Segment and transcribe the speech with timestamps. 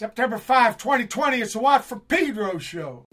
[0.00, 3.04] September 5, 2020, it's the Watt from Pedro show.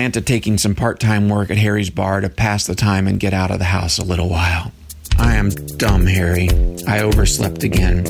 [0.00, 3.34] Santa taking some part time work at Harry's bar to pass the time and get
[3.34, 4.72] out of the house a little while.
[5.18, 6.48] I am dumb, Harry.
[6.88, 8.06] I overslept again.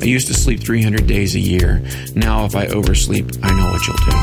[0.00, 1.82] I used to sleep 300 days a year.
[2.14, 4.16] Now, if I oversleep, I know what you'll do.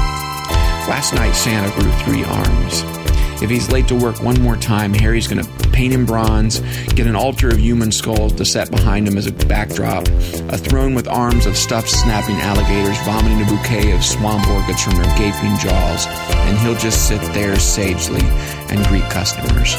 [0.90, 3.01] Last night, Santa grew three arms.
[3.42, 6.60] If he's late to work one more time, Harry's going to paint him bronze,
[6.94, 10.94] get an altar of human skulls to set behind him as a backdrop, a throne
[10.94, 15.58] with arms of stuffed snapping alligators vomiting a bouquet of swamp orchids from their gaping
[15.58, 18.22] jaws, and he'll just sit there sagely
[18.70, 19.72] and greet customers.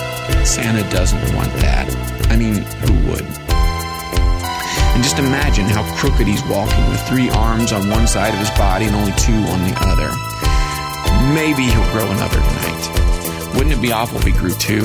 [0.43, 1.87] Santa doesn't want that.
[2.31, 3.25] I mean, who would?
[4.95, 8.51] And just imagine how crooked he's walking with three arms on one side of his
[8.51, 10.11] body and only two on the other.
[11.33, 12.92] Maybe he'll grow another tonight.
[13.55, 14.83] Wouldn't it be awful if we grew two?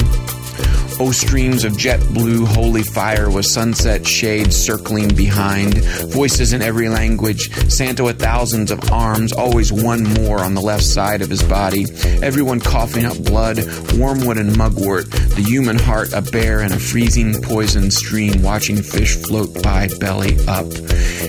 [0.99, 5.77] Oh, streams of jet blue holy fire with sunset shades circling behind,
[6.11, 10.83] voices in every language, Santa with thousands of arms, always one more on the left
[10.83, 11.85] side of his body,
[12.23, 13.59] everyone coughing up blood,
[13.93, 15.05] wormwood and mugwort,
[15.37, 20.35] the human heart a bear in a freezing poison stream, watching fish float by belly
[20.47, 20.65] up.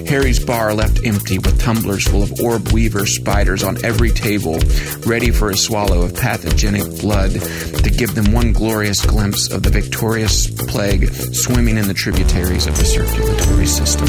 [0.09, 4.59] Harry's bar left empty with tumblers full of orb weaver spiders on every table,
[5.07, 9.71] ready for a swallow of pathogenic blood to give them one glorious glimpse of the
[9.71, 14.09] victorious plague swimming in the tributaries of the circulatory system.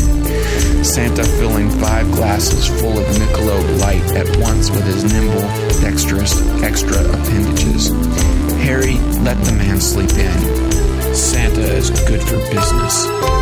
[0.81, 5.41] Santa filling five glasses full of Michelob Light at once with his nimble,
[5.81, 8.48] dexterous, extra appendages.
[8.61, 11.15] Harry, let the man sleep in.
[11.15, 13.38] Santa is good for business.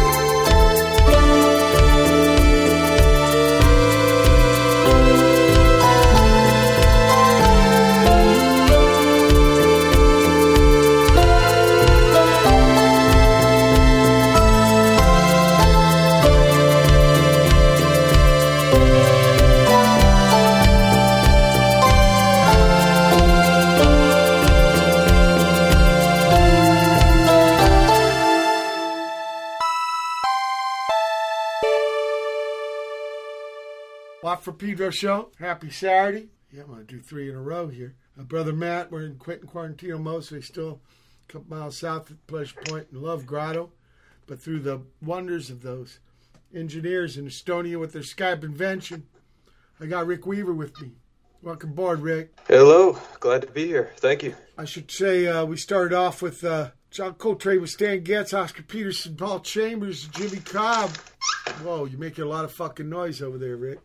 [34.57, 35.31] Pedro show.
[35.39, 36.29] Happy Saturday.
[36.51, 37.95] Yeah, I'm going to do three in a row here.
[38.15, 40.81] My brother Matt, we're in Quentin Quarantino mostly, still
[41.27, 43.71] a couple miles south of Pleasure Point in Love Grotto.
[44.25, 45.99] But through the wonders of those
[46.53, 49.05] engineers in Estonia with their Skype invention,
[49.79, 50.93] I got Rick Weaver with me.
[51.43, 52.35] Welcome aboard, Rick.
[52.47, 53.91] Hello, glad to be here.
[53.97, 54.35] Thank you.
[54.57, 58.63] I should say uh, we started off with uh, John Coltrane with Stan Getz, Oscar
[58.63, 60.89] Peterson, Paul Chambers, Jimmy Cobb.
[61.61, 63.79] Whoa, you're making a lot of fucking noise over there, Rick.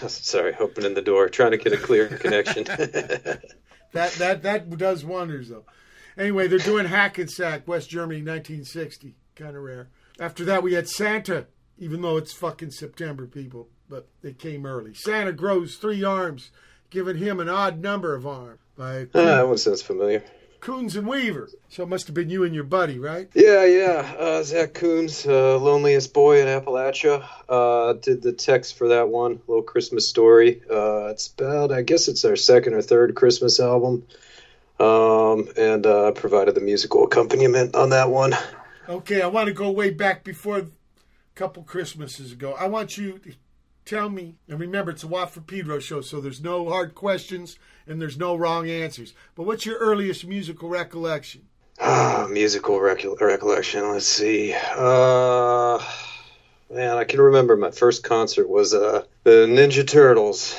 [0.08, 2.64] Sorry, opening the door, trying to get a clear connection.
[3.92, 5.64] that that that does wonders though.
[6.16, 9.14] Anyway, they're doing Hackensack, West Germany, 1960.
[9.36, 9.88] Kind of rare.
[10.18, 11.46] After that, we had Santa,
[11.78, 14.94] even though it's fucking September, people, but they came early.
[14.94, 16.50] Santa grows three arms,
[16.90, 18.58] giving him an odd number of arms.
[18.76, 20.24] By Ah, that one sounds familiar.
[20.60, 21.48] Kouns and Weaver.
[21.68, 23.28] So it must have been you and your buddy, right?
[23.34, 24.14] Yeah, yeah.
[24.18, 29.40] Uh, Zach Kouns, uh, Loneliest Boy in Appalachia, uh, did the text for that one,
[29.46, 30.62] Little Christmas Story.
[30.70, 34.06] Uh, it's about, I guess it's our second or third Christmas album.
[34.80, 38.32] Um, and uh, provided the musical accompaniment on that one.
[38.88, 40.66] Okay, I want to go way back before a
[41.34, 42.54] couple Christmases ago.
[42.56, 43.32] I want you to
[43.88, 47.58] tell me, and remember, it's a Watt from Pedro show, so there's no hard questions
[47.86, 49.14] and there's no wrong answers.
[49.34, 51.48] But what's your earliest musical recollection?
[51.80, 53.90] Ah, musical recol- recollection.
[53.90, 54.52] Let's see.
[54.54, 55.82] Uh,
[56.70, 60.54] man, I can remember my first concert was uh, the Ninja Turtles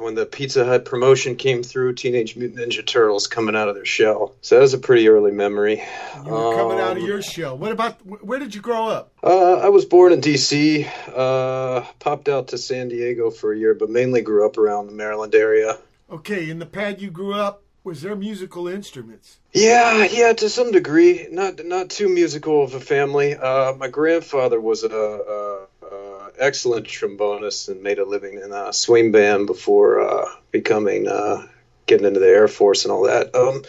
[0.00, 1.94] when the Pizza Hut promotion came through.
[1.94, 4.34] Teenage Mutant Ninja Turtles coming out of their shell.
[4.40, 5.82] So that was a pretty early memory.
[6.24, 7.56] You were coming out of Um, your shell.
[7.56, 9.12] What about where did you grow up?
[9.22, 10.86] Uh, I was born in D.C.
[11.14, 14.92] Uh, popped out to San Diego for a year, but mainly grew up around the
[14.92, 15.78] Maryland area.
[16.10, 19.38] Okay, in the pad you grew up, was there musical instruments?
[19.52, 21.28] Yeah, yeah, to some degree.
[21.30, 23.34] Not not too musical of a family.
[23.36, 29.12] Uh, my grandfather was a, a excellent trombonist and made a living in a swing
[29.12, 31.46] band before uh, becoming uh,
[31.86, 33.34] getting into the Air Force and all that.
[33.34, 33.62] Um,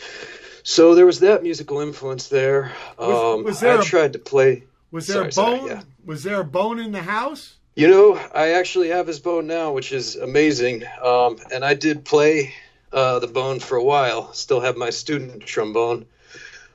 [0.63, 2.71] so there was that musical influence there.
[2.97, 4.63] Was- Um, was there I a- tried to play.
[4.91, 5.31] Was there a bone?
[5.31, 5.81] sorry, yeah.
[6.05, 7.55] Was there a bone in the house?
[7.75, 10.83] You know, I actually have his bone now, which is amazing.
[11.01, 12.53] Um, and I did play
[12.91, 14.33] uh, the bone for a while.
[14.33, 16.05] Still have my student trombone,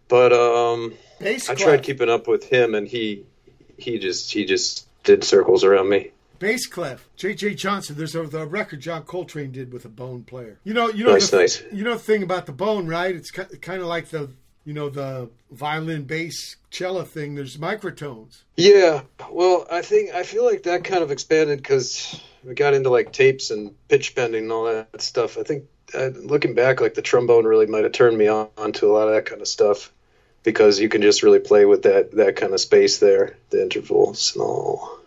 [0.09, 3.27] but um, I tried keeping up with him, and he
[3.77, 6.11] he just he just did circles around me.
[6.39, 7.09] Bass clef.
[7.17, 7.55] J.J.
[7.55, 7.97] Johnson.
[7.97, 10.59] There's a the record John Coltrane did with a bone player.
[10.65, 11.63] You know, you know, Nice, the, nice.
[11.73, 13.15] you know the thing about the bone, right?
[13.17, 14.29] It's kind of like the
[14.67, 17.37] you know the violin, bass, cello thing.
[17.37, 18.43] There's microtones.
[18.57, 22.91] Yeah, well, I think I feel like that kind of expanded because we got into
[22.91, 25.39] like tapes and pitch bending and all that stuff.
[25.39, 28.91] I think uh, looking back, like the trombone really might have turned me on to
[28.91, 29.91] a lot of that kind of stuff
[30.47, 34.33] because you can just really play with that that kind of space there, the intervals
[34.35, 34.99] and all.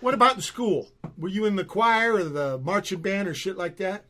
[0.00, 0.88] What about in school?
[1.18, 4.04] Were you in the choir or the marching band or shit like that?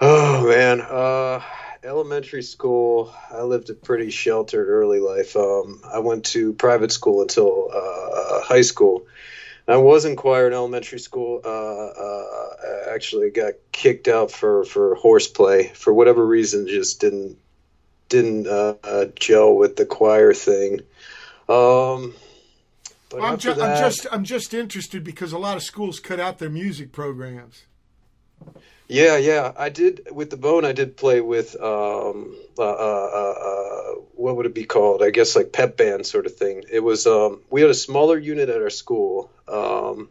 [0.00, 1.40] Oh man, uh,
[1.84, 3.14] elementary school.
[3.30, 5.36] I lived a pretty sheltered early life.
[5.36, 9.06] Um, I went to private school until uh, high school.
[9.68, 11.40] I was in choir in elementary school.
[11.44, 16.66] Uh, uh, I actually got kicked out for for horseplay for whatever reason.
[16.66, 17.38] Just didn't
[18.08, 20.80] didn't uh, uh, gel with the choir thing.
[21.48, 22.14] Um,
[23.08, 26.38] but I'm, ju- I'm just I'm just interested because a lot of schools cut out
[26.38, 27.64] their music programs.
[28.88, 30.64] Yeah, yeah, I did with the bone.
[30.64, 35.02] I did play with um, uh, uh, uh, uh, what would it be called?
[35.02, 36.64] I guess like pep band sort of thing.
[36.70, 39.30] It was um, we had a smaller unit at our school.
[39.48, 40.08] Um,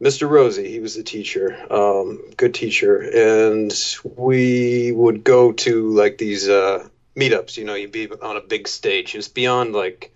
[0.00, 0.28] Mr.
[0.28, 3.72] Rosie, he was the teacher, um, good teacher, and
[4.16, 6.86] we would go to like these uh,
[7.16, 7.56] meetups.
[7.56, 9.14] You know, you'd be on a big stage.
[9.14, 10.12] It's beyond like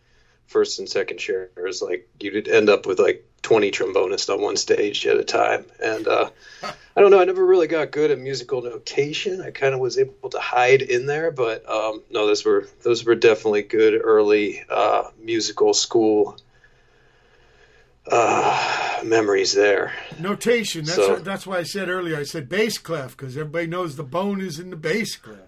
[0.46, 1.80] first and second chairs.
[1.80, 6.08] Like you'd end up with like 20 trombonists on one stage at a time, and
[6.08, 6.30] uh,
[6.96, 7.20] I don't know.
[7.20, 9.40] I never really got good at musical notation.
[9.40, 13.04] I kind of was able to hide in there, but um, no, those were those
[13.04, 16.36] were definitely good early uh, musical school
[18.10, 19.92] uh, memories there.
[20.18, 20.84] Notation.
[20.84, 22.16] That's So- that's why I said earlier.
[22.16, 25.38] I said bass clef because everybody knows the bone is in the bass clef.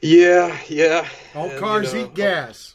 [0.00, 1.08] Yeah, yeah.
[1.34, 2.74] All And, cars you know, eat gas.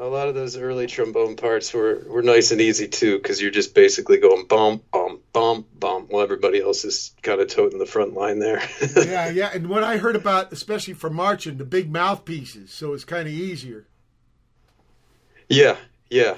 [0.00, 3.52] A lot of those early trombone parts were, were nice and easy too, because you're
[3.52, 7.86] just basically going bum bum bum bum while everybody else is kind of toting the
[7.86, 8.60] front line there.
[8.96, 9.50] yeah, yeah.
[9.54, 13.32] And what I heard about, especially for marching, the big mouthpieces, so it's kind of
[13.32, 13.86] easier.
[15.48, 15.76] Yeah,
[16.10, 16.36] yeah.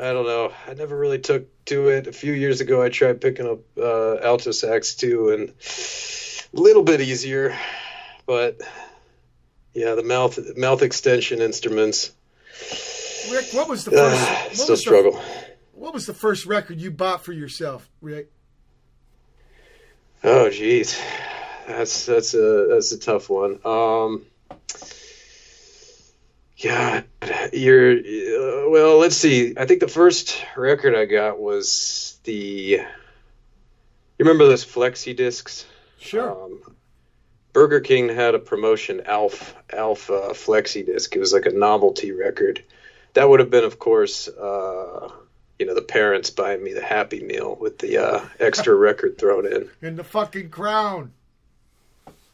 [0.00, 0.52] I don't know.
[0.66, 2.06] I never really took to it.
[2.06, 6.82] A few years ago, I tried picking up uh, alto sax too, and a little
[6.82, 7.56] bit easier,
[8.24, 8.60] but
[9.74, 12.12] yeah, the mouth mouth extension instruments
[13.30, 14.30] Rick, what was the first?
[14.30, 15.12] uh, what still struggle.
[15.12, 15.20] The,
[15.74, 18.30] what was the first record you bought for yourself, Rick?
[20.24, 21.00] Oh, geez,
[21.66, 23.60] that's that's a that's a tough one.
[23.64, 24.26] Um,
[26.62, 27.04] God,
[27.52, 28.98] you're uh, well.
[28.98, 29.54] Let's see.
[29.56, 32.32] I think the first record I got was the.
[32.32, 32.84] You
[34.18, 35.64] remember those flexi discs?
[35.98, 36.44] Sure.
[36.44, 36.60] Um,
[37.52, 41.14] Burger King had a promotion, Alf Alpha Flexi Disc.
[41.16, 42.62] It was like a novelty record.
[43.14, 45.10] That would have been, of course, uh,
[45.58, 49.46] you know, the parents buying me the Happy Meal with the uh, extra record thrown
[49.46, 49.68] in.
[49.82, 51.12] and the fucking crown.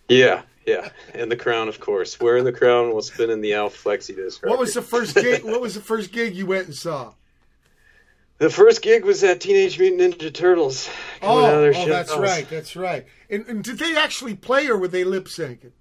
[0.09, 2.19] Yeah, yeah, and the crown, of course.
[2.21, 4.45] Wearing the crown while spinning the Alf Flexi Disc.
[4.45, 5.45] What was the first gig?
[5.45, 7.15] what was the first gig you went and saw?
[8.39, 10.91] The first gig was at Teenage Mutant Ninja Turtles.
[11.21, 12.51] coming oh, out of Oh, oh that's That was- right.
[12.51, 13.07] That's right.
[13.31, 15.73] And, and did they actually play or were they lip syncing?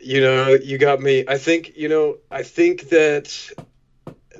[0.00, 3.50] you know you got me i think you know i think that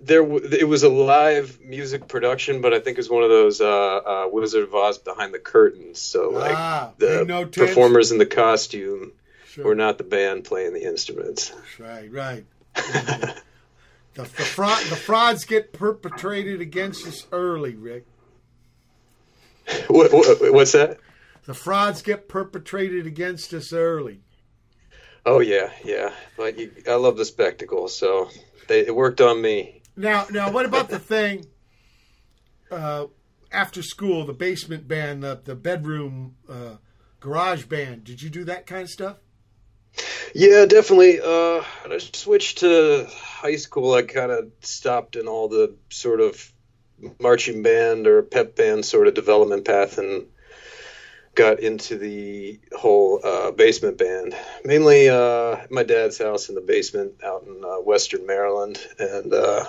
[0.03, 3.29] there w- it was a live music production but i think it was one of
[3.31, 8.13] those uh, uh wizard of oz behind the curtains so like Ah, the no performers
[8.13, 9.13] in the costume
[9.47, 9.65] Sure.
[9.65, 12.45] were not the band playing the instruments Right, right.
[12.75, 13.35] the,
[14.15, 18.05] the, fraud, the frauds get perpetrated against us early, Rick.
[19.89, 20.99] what, what, what's that
[21.47, 24.21] The frauds get perpetrated against us early.
[25.27, 28.29] oh yeah yeah but you, i love the spectacle so
[28.69, 31.47] they, it worked on me Now, now, what about the thing
[32.71, 33.07] uh,
[33.51, 36.77] after school, the basement band, the, the bedroom uh,
[37.19, 38.05] garage band?
[38.05, 39.17] Did you do that kind of stuff?
[40.37, 41.21] Yeah, definitely.
[41.21, 46.53] Uh, I switched to high school, I kind of stopped in all the sort of
[47.19, 50.27] marching band or pep band sort of development path and
[51.35, 54.37] got into the whole uh, basement band.
[54.65, 59.65] Mainly uh, my dad's house in the basement out in uh, Western Maryland, and uh,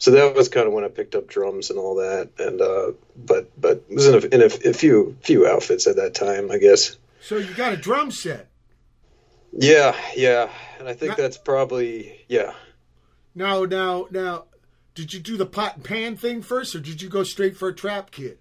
[0.00, 2.30] so that was kind of when I picked up drums and all that.
[2.38, 6.14] And uh, but but was in, a, in a, a few few outfits at that
[6.14, 6.96] time, I guess.
[7.20, 8.48] So you got a drum set.
[9.52, 12.54] Yeah, yeah, and I think Not- that's probably yeah.
[13.34, 14.46] Now, now, now,
[14.94, 17.68] did you do the pot and pan thing first, or did you go straight for
[17.68, 18.40] a trap kit?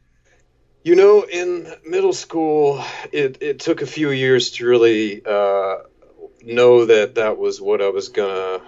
[0.83, 5.75] You know, in middle school, it, it took a few years to really uh,
[6.41, 8.61] know that that was what I was gonna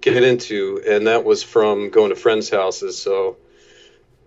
[0.00, 3.00] get into, and that was from going to friends' houses.
[3.00, 3.36] So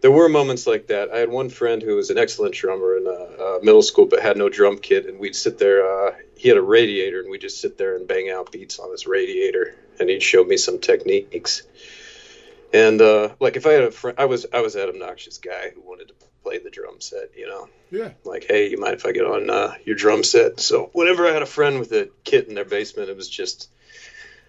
[0.01, 1.11] there were moments like that.
[1.11, 4.21] I had one friend who was an excellent drummer in uh, uh, middle school, but
[4.21, 5.85] had no drum kit, and we'd sit there.
[6.07, 8.91] Uh, he had a radiator, and we'd just sit there and bang out beats on
[8.91, 11.63] his radiator, and he'd show me some techniques.
[12.73, 15.69] And uh, like if I had a friend, I was I was that obnoxious guy
[15.73, 17.29] who wanted to play the drum set.
[17.37, 18.09] You know, Yeah.
[18.25, 20.59] like, hey, you mind if I get on uh, your drum set?
[20.59, 23.69] So whenever I had a friend with a kit in their basement, it was just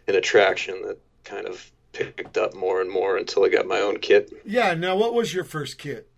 [0.09, 3.99] an attraction that kind of picked up more and more until I got my own
[3.99, 4.33] kit.
[4.45, 4.75] Yeah.
[4.75, 6.09] Now, what was your first kit?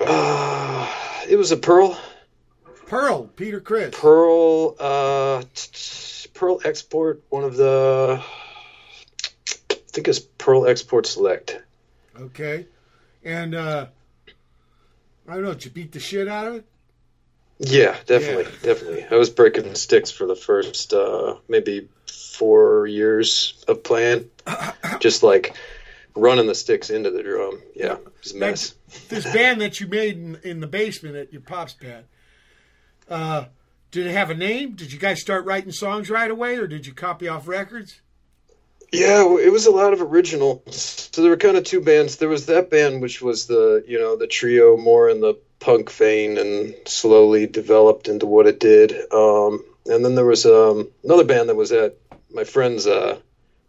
[0.00, 0.92] Uh,
[1.28, 1.98] it was a Pearl,
[2.86, 3.94] Pearl, Peter Criss.
[3.96, 5.42] Pearl, uh,
[6.34, 8.20] Pearl Export, one of the,
[9.70, 11.62] I think it's Pearl Export Select.
[12.18, 12.66] Okay.
[13.24, 13.86] And uh
[15.28, 16.64] I don't know, did you beat the shit out of it?
[17.64, 19.06] Yeah, definitely, definitely.
[19.08, 24.28] I was breaking sticks for the first uh, maybe four years of playing,
[25.00, 25.56] just like
[26.16, 27.62] running the sticks into the drum.
[27.76, 28.74] Yeah, it was a mess.
[29.08, 32.04] This band that you made in, in the basement at your pop's pad,
[33.08, 33.44] uh,
[33.92, 34.72] did it have a name?
[34.72, 38.00] Did you guys start writing songs right away, or did you copy off records?
[38.90, 40.64] Yeah, it was a lot of original.
[40.66, 42.16] So there were kind of two bands.
[42.16, 45.90] There was that band, which was the you know the trio more in the punk
[45.90, 48.92] vein, and slowly developed into what it did.
[49.12, 51.96] Um, and then there was um, another band that was at
[52.34, 53.18] my friend's uh,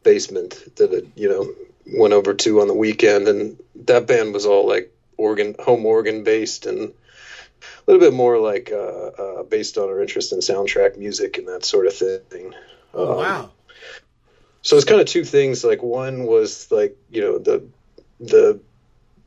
[0.03, 1.53] basement that it, you know
[1.97, 6.23] went over to on the weekend, and that band was all like organ, home organ
[6.23, 10.97] based, and a little bit more like uh, uh, based on our interest in soundtrack
[10.97, 12.53] music and that sort of thing.
[12.93, 13.51] Oh, Um, wow.
[14.61, 15.63] so it's kind of two things.
[15.63, 17.63] Like one was like you know the
[18.19, 18.59] the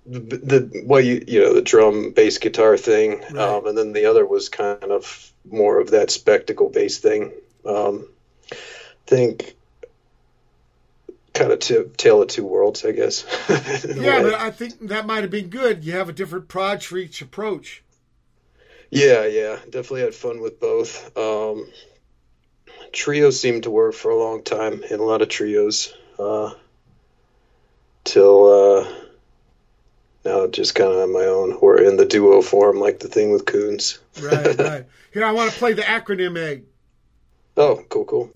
[0.07, 3.39] the, the what you you know the drum bass guitar thing, Right.
[3.39, 7.33] um, and then the other was kind of more of that spectacle bass thing.
[7.65, 8.09] Um,
[8.53, 8.57] I
[9.07, 9.57] think
[11.35, 13.25] kind of t- tale of two worlds, I guess.
[13.95, 15.85] Yeah, but I think that might have been good.
[15.85, 17.83] You have a different prod for each approach.
[18.91, 21.17] Yeah, yeah, definitely had fun with both.
[21.17, 21.69] Um,
[22.93, 26.53] trios seemed to work for a long time in a lot of trios, uh,
[28.05, 28.47] till
[28.79, 28.89] uh,
[30.27, 33.33] now just kind of on my own or in the duo form, like the thing
[33.33, 33.99] with Kouns.
[34.21, 34.85] Right, right.
[35.13, 36.65] Here, I want to play the acronym egg.
[37.57, 38.31] Oh, cool, cool.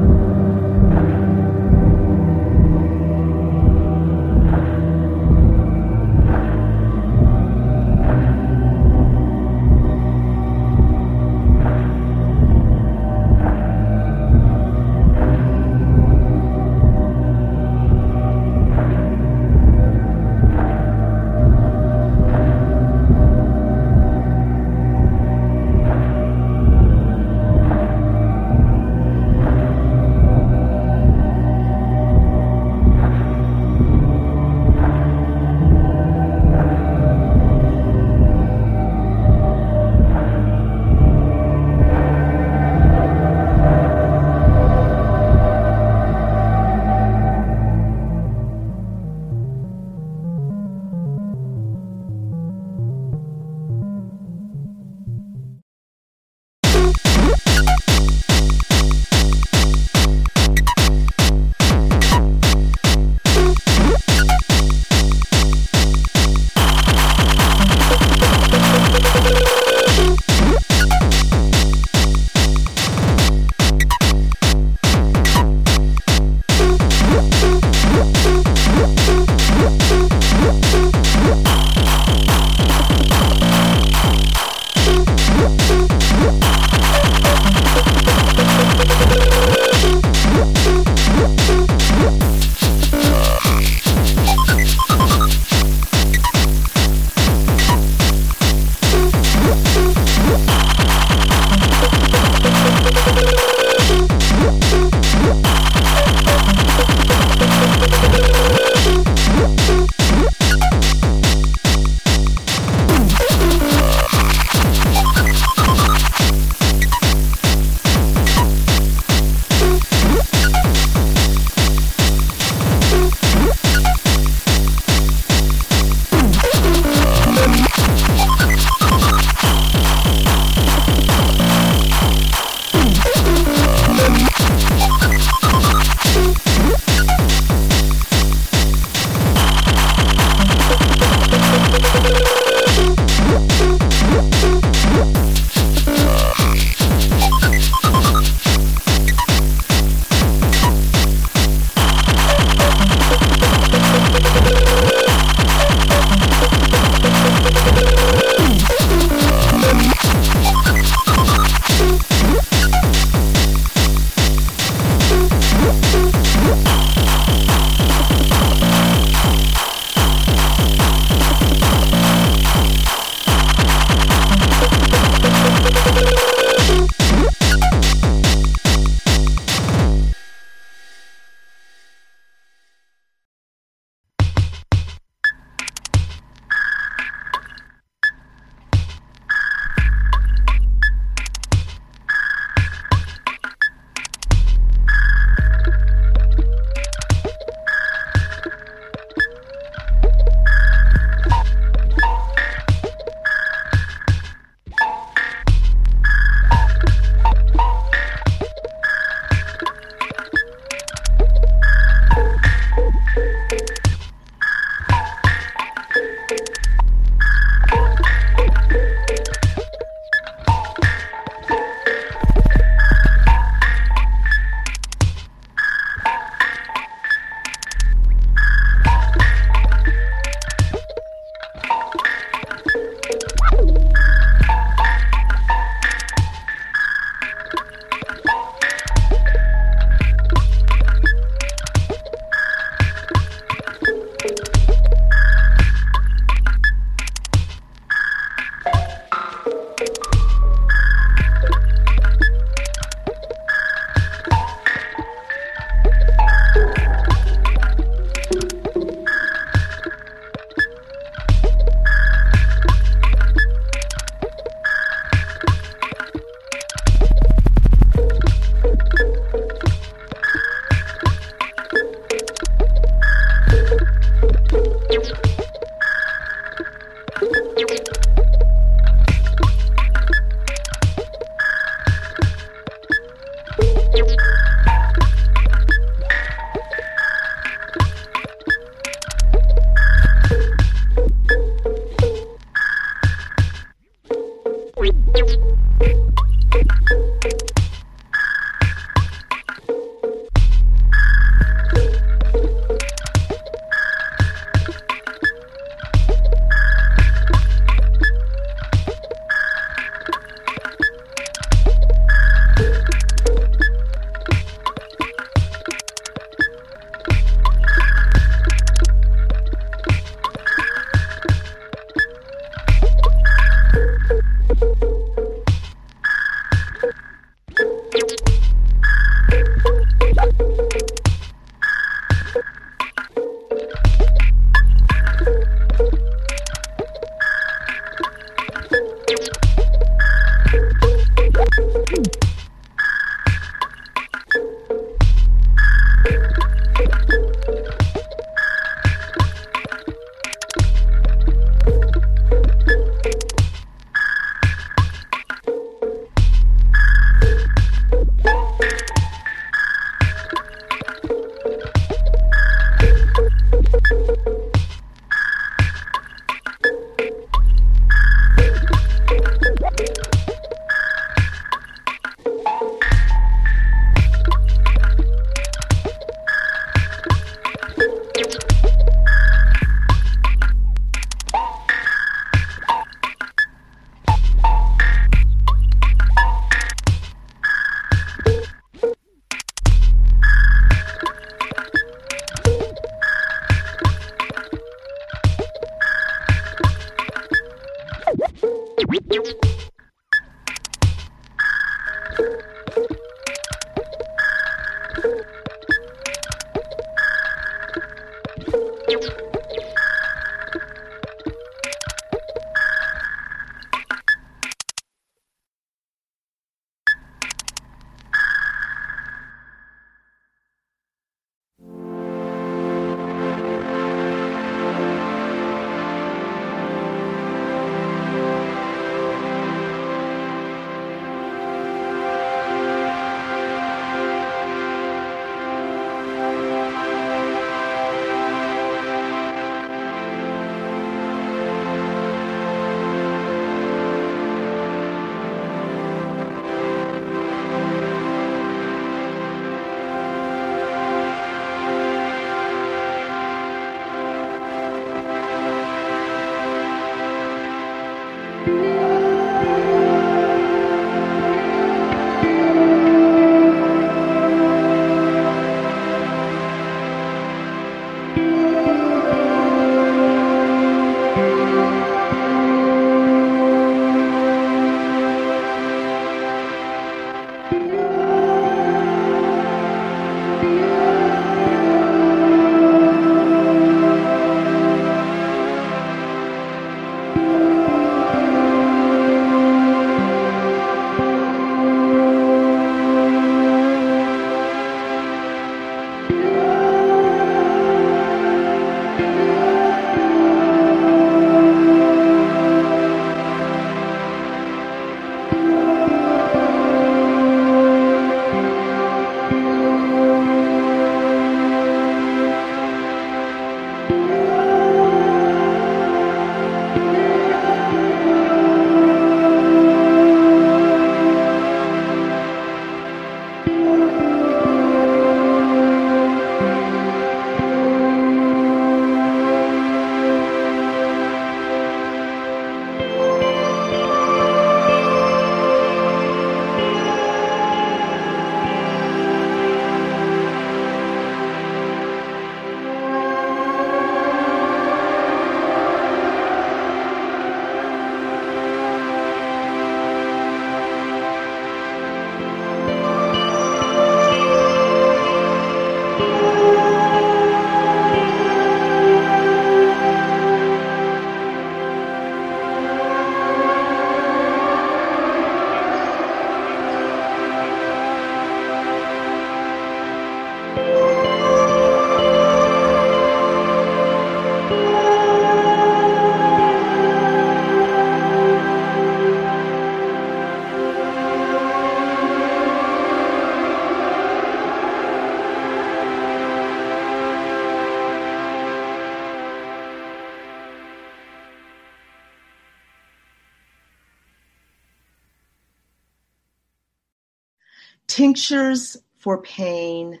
[598.12, 600.00] Tinctures for pain,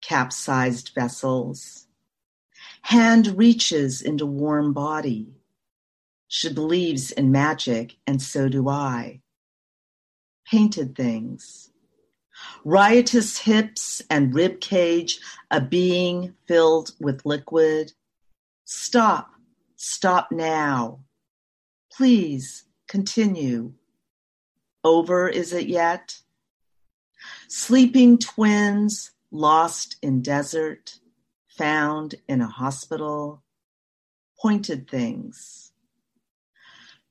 [0.00, 1.86] capsized vessels.
[2.80, 5.34] Hand reaches into warm body.
[6.28, 9.20] She believes in magic, and so do I.
[10.50, 11.70] Painted things.
[12.64, 17.92] Riotous hips and rib cage, a being filled with liquid.
[18.64, 19.30] Stop,
[19.76, 21.00] stop now.
[21.92, 23.74] Please continue.
[24.82, 26.21] Over is it yet?
[27.54, 30.98] Sleeping twins lost in desert,
[31.48, 33.42] found in a hospital,
[34.40, 35.70] pointed things.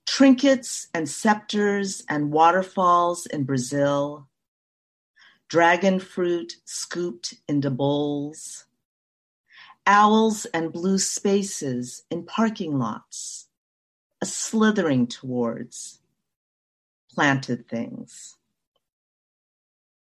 [0.07, 4.27] Trinkets and scepters and waterfalls in Brazil,
[5.47, 8.65] dragon fruit scooped into bowls,
[9.85, 13.47] owls and blue spaces in parking lots,
[14.23, 15.99] a slithering towards
[17.13, 18.37] planted things.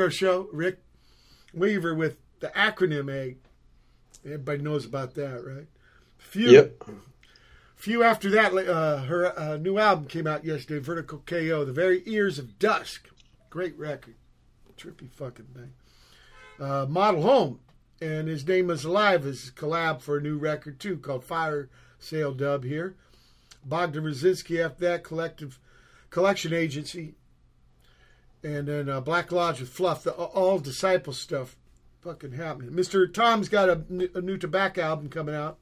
[0.00, 0.48] Pedro show.
[0.50, 0.78] Rick
[1.52, 3.36] Weaver with the acronym egg.
[4.24, 5.66] Everybody knows about that, right?
[6.16, 6.84] Phew, Yep.
[7.76, 12.02] Phew after that, uh, her uh, new album came out yesterday, Vertical KO, The Very
[12.06, 13.10] Ears of Dusk.
[13.50, 14.14] Great record.
[14.78, 15.74] Trippy fucking thing.
[16.58, 17.60] Uh, Model Home,
[18.00, 22.32] and his name is Alive, is collab for a new record too called Fire Sale
[22.32, 22.94] Dub here.
[23.66, 25.58] Bogdan Raczynski after that, Collective
[26.08, 27.16] Collection Agency,
[28.42, 31.56] and then uh, Black Lodge with Fluff, the all disciple stuff,
[32.00, 32.74] fucking happening.
[32.74, 35.58] Mister Tom's got a new tobacco album coming out,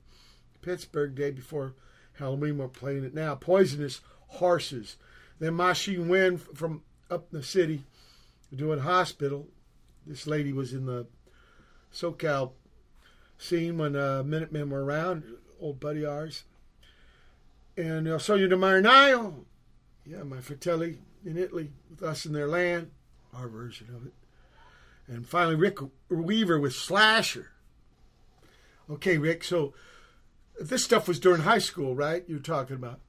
[0.63, 1.75] Pittsburgh day before
[2.19, 2.59] Halloween.
[2.59, 3.35] We're playing it now.
[3.35, 4.97] Poisonous Horses.
[5.39, 7.85] Then Maw Shein Win from up in the city,
[8.55, 9.49] doing Hospital.
[10.07, 11.07] This lady was in the
[11.93, 12.53] SoCal
[13.39, 15.25] scene when uh, Minutemen were around,
[15.61, 16.45] old buddy ours.
[17.77, 19.45] And uh, Sogno del Marinaio,
[20.05, 22.91] yeah, my fratelli in Italy with us in their land,
[23.35, 24.13] our version of it.
[25.07, 25.79] And finally, Rick
[26.11, 27.51] Weaver with Slasher.
[28.91, 29.73] Okay, Rick, so
[30.61, 32.25] This stuff was during high school, right?
[32.27, 33.01] You're talking about.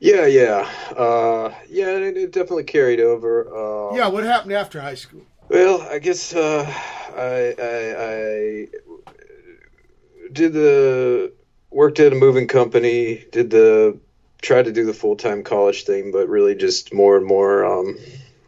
[0.00, 1.88] Yeah, yeah, uh, yeah.
[1.96, 3.46] It, it definitely carried over.
[3.48, 5.22] Uh, Yeah, what happened after high school?
[5.48, 6.64] Well, I guess uh,
[7.16, 8.66] I, I I
[10.32, 11.32] did the
[11.70, 13.24] worked at a moving company.
[13.32, 13.98] Did the
[14.40, 17.64] tried to do the full time college thing, but really just more and more.
[17.64, 17.98] Um,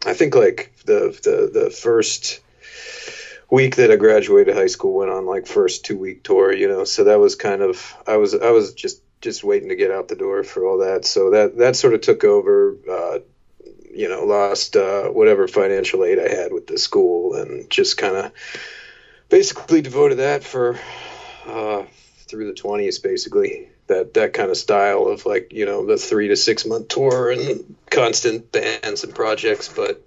[0.07, 2.41] I think like the the the first
[3.51, 6.85] week that I graduated high school went on like first two week tour, you know.
[6.85, 10.09] So that was kind of I was I was just just waiting to get out
[10.09, 11.05] the door for all that.
[11.05, 12.77] So that that sort of took over.
[12.91, 13.19] Uh,
[13.95, 18.17] you know, lost uh, whatever financial aid I had with the school, and just kind
[18.17, 18.33] of
[19.29, 20.81] basically devoted that for
[21.47, 21.83] uh,
[22.27, 26.29] through the twenties, basically that that kind of style of like you know the three
[26.29, 30.03] to six month tour and constant bands and projects, but.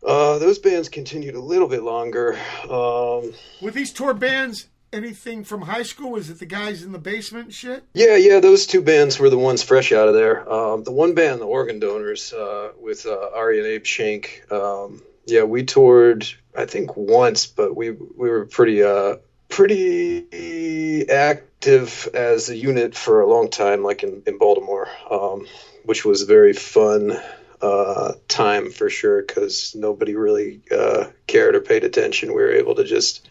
[0.00, 2.38] Uh, those bands continued a little bit longer.
[2.70, 6.12] Um, With these tour bands, anything from high school?
[6.12, 7.84] Was it the guys in the basement shit?
[7.94, 10.50] Yeah, yeah, those two bands were the ones fresh out of there.
[10.50, 14.44] Um, the one band, the Organ Donors, uh, with uh, Ari and Abe Shank.
[14.50, 19.16] Um, yeah, we toured, I think once, but we we were pretty uh,
[19.48, 25.46] pretty active as a unit for a long time, like in in Baltimore, um,
[25.84, 27.18] which was a very fun
[27.60, 32.28] uh, time for sure because nobody really uh, cared or paid attention.
[32.28, 33.28] We were able to just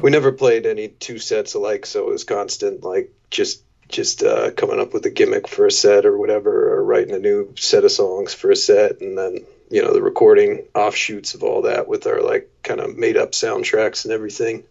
[0.00, 4.50] we never played any two sets alike, so it was constant like just just uh,
[4.52, 7.84] coming up with a gimmick for a set or whatever, or writing a new set
[7.84, 9.38] of songs for a set, and then
[9.70, 13.32] you know the recording offshoots of all that with our like kind of made up
[13.32, 14.64] soundtracks and everything.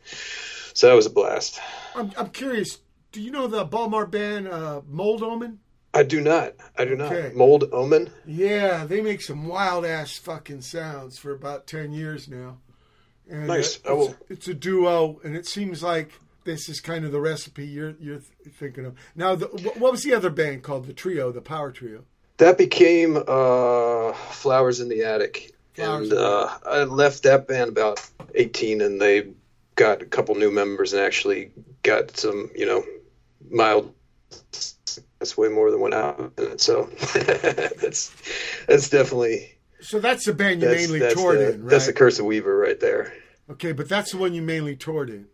[0.74, 1.60] So that was a blast.
[1.96, 2.78] I'm, I'm curious.
[3.12, 5.60] Do you know the Baltimore band uh, Mold Omen?
[5.94, 6.54] I do not.
[6.78, 7.30] I do Okay.
[7.30, 7.36] not.
[7.36, 8.12] Mold Omen.
[8.26, 12.58] Yeah, they make some wild ass fucking sounds for about ten years now.
[13.30, 13.80] And Nice.
[13.90, 16.12] uh, will- It's, it's a duo, and it seems like
[16.44, 18.22] this is kind of the recipe you're you're
[18.60, 18.96] thinking of.
[19.16, 19.48] Now, the,
[19.80, 20.86] what was the other band called?
[20.86, 22.04] The trio, the Power Trio.
[22.38, 28.08] That became uh, Flowers in the Attic, Flowers and uh, I left that band about
[28.36, 29.28] eighteen, and they
[29.76, 31.52] got a couple new members and actually
[31.84, 32.84] got some, you know,
[33.50, 33.94] mild.
[35.20, 36.84] That's way more than one album so
[37.14, 38.16] that's
[38.68, 41.70] that's definitely So that's the band you that's, mainly that's toured the, in, right?
[41.70, 43.14] that's the Curse of Weaver right there.
[43.52, 45.28] okay, but that's the one you mainly toured in.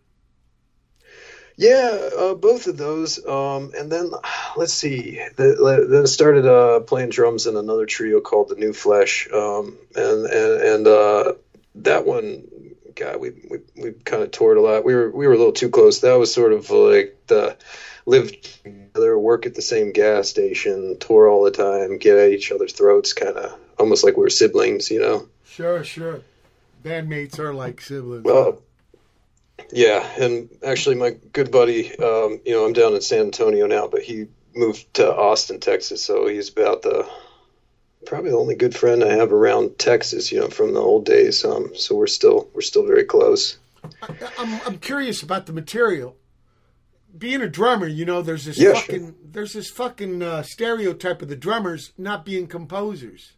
[1.56, 3.24] Yeah, uh, both of those.
[3.26, 4.12] Um, and then
[4.58, 5.22] let's see.
[5.36, 10.26] The, then started uh, playing drums in another trio called the New Flesh, um, and
[10.26, 11.34] and and uh,
[11.76, 12.44] that one,
[12.96, 14.86] God, we we, we kind of toured a lot.
[14.86, 16.02] We were we were a little too close.
[16.02, 17.58] That was sort of like the
[18.06, 22.52] live together, work at the same gas station, tour all the time, get at each
[22.52, 25.28] other's throats, kind of almost like we were siblings, you know.
[25.46, 26.22] Sure, sure.
[26.84, 28.26] Bandmates are like siblings.
[28.26, 28.62] Well,
[29.72, 33.88] yeah, and actually, my good buddy, um, you know, I'm down in San Antonio now,
[33.88, 37.08] but he moved to Austin, Texas, so he's about the
[38.06, 41.44] probably the only good friend I have around Texas, you know, from the old days.
[41.46, 43.58] Um, so we're still we're still very close.
[44.38, 46.18] I'm I'm curious about the material.
[47.16, 49.16] Being a drummer, you know, there's this Yeah, fucking sure.
[49.24, 53.34] there's this fucking uh, stereotype of the drummers not being composers.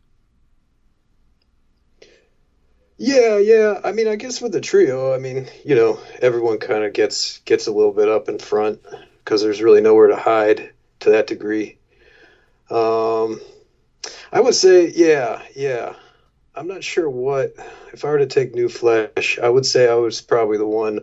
[2.97, 3.81] Yeah, yeah.
[3.83, 7.39] I mean, I guess with the trio, I mean, you know, everyone kind of gets
[7.39, 8.81] gets a little bit up in front
[9.23, 10.71] because there's really nowhere to hide
[11.01, 11.77] to that degree.
[12.69, 13.41] Um,
[14.31, 15.95] I would say, yeah, yeah.
[16.55, 17.53] I'm not sure what
[17.91, 21.01] if I were to take New Flesh, I would say I was probably the one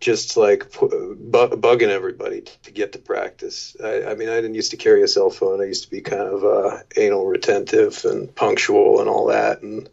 [0.00, 1.16] just like bu-
[1.56, 3.74] bugging everybody to get to practice.
[3.82, 5.62] I, I mean, I didn't used to carry a cell phone.
[5.62, 9.88] I used to be kind of uh, anal retentive and punctual and all that, and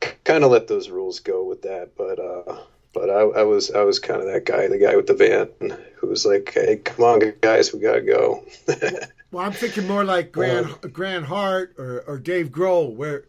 [0.00, 1.96] kind of let those rules go with that.
[1.96, 2.60] But uh,
[2.92, 5.48] but I, I was I was kind of that guy, the guy with the van,
[5.96, 8.44] who was like, "Hey, come on, guys, we gotta go."
[9.30, 13.26] Well, I'm thinking more like Grant Grant Hart or, or Dave Grohl, where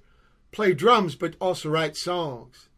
[0.52, 2.70] play drums but also write songs.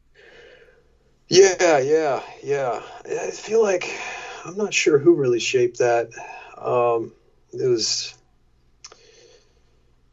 [1.27, 2.81] yeah, yeah, yeah.
[3.05, 3.95] I feel like
[4.43, 6.09] I'm not sure who really shaped that.
[6.57, 7.13] Um,
[7.53, 8.15] it was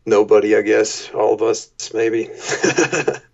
[0.05, 1.09] nobody, I guess.
[1.11, 2.29] All of us, maybe.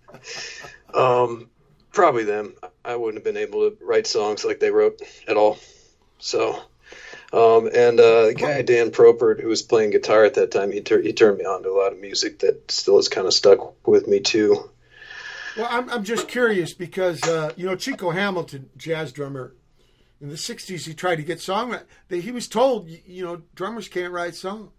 [0.93, 1.49] um,
[1.91, 2.55] probably them.
[2.83, 5.57] I wouldn't have been able to write songs like they wrote at all.
[6.19, 6.61] So,
[7.33, 10.81] um, and uh, the guy Dan Propert, who was playing guitar at that time, he,
[10.81, 13.33] tur- he turned me on to a lot of music that still has kind of
[13.33, 14.69] stuck with me too.
[15.57, 19.55] Well, I'm I'm just curious because uh, you know Chico Hamilton, jazz drummer,
[20.19, 21.77] in the '60s, he tried to get song.
[22.09, 24.71] He was told, you know, drummers can't write songs.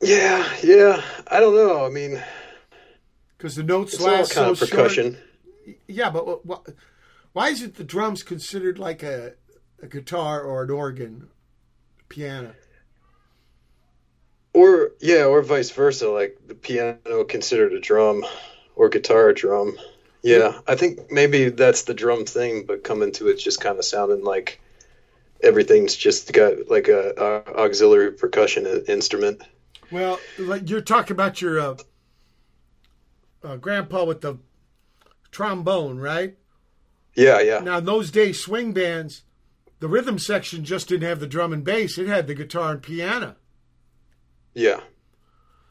[0.00, 1.02] Yeah, yeah.
[1.28, 1.84] I don't know.
[1.84, 2.22] I mean,
[3.42, 5.14] because the notes it's all last kind so of percussion.
[5.64, 5.76] short.
[5.88, 6.46] Yeah, but
[7.32, 9.32] why is it the drums considered like a
[9.82, 11.28] a guitar or an organ,
[12.08, 12.54] piano.
[14.54, 18.24] Or yeah, or vice versa, like the piano considered a drum
[18.76, 19.76] or guitar a drum.
[20.22, 23.84] Yeah, I think maybe that's the drum thing, but coming to it just kind of
[23.84, 24.60] sounding like
[25.42, 29.42] everything's just got like a, a auxiliary percussion instrument.
[29.90, 31.74] Well, like you're talking about your uh,
[33.44, 34.38] uh, grandpa with the
[35.30, 36.36] trombone, right?
[37.14, 39.22] Yeah, yeah, Now, in those days, swing bands,
[39.80, 42.82] the rhythm section just didn't have the drum and bass; it had the guitar and
[42.82, 43.36] piano.
[44.54, 44.80] yeah.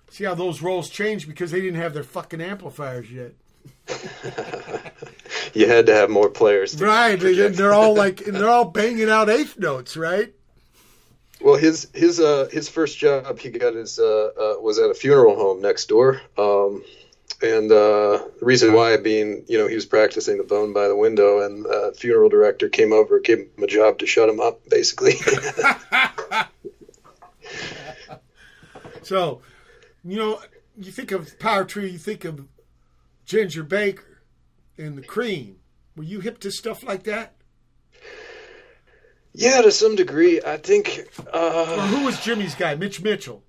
[0.10, 3.32] See how those roles changed because they didn't have their fucking amplifiers yet.
[5.54, 6.76] You had to have more players.
[6.76, 7.20] to Right?
[7.20, 7.58] Project.
[7.58, 10.34] they're all like they're all banging out eighth notes, right?
[11.42, 14.94] Well, his his uh his first job he got his uh, uh was at a
[14.94, 16.22] funeral home next door.
[16.38, 16.84] Um,
[17.42, 20.96] and uh, the reason why being, you know, he was practicing the bone by the
[20.96, 24.62] window, and uh, funeral director came over, gave him a job to shut him up,
[24.70, 25.14] basically.
[29.12, 29.42] So,
[30.06, 30.40] you know,
[30.78, 32.48] you think of Power Trio, you think of
[33.26, 34.22] Ginger Baker
[34.78, 35.58] and the Cream.
[35.98, 37.34] Were you hip to stuff like that?
[39.34, 41.10] yeah, to some degree, I think.
[41.34, 42.76] Uh, who was Jimmy's guy?
[42.76, 43.44] Mitch Mitchell.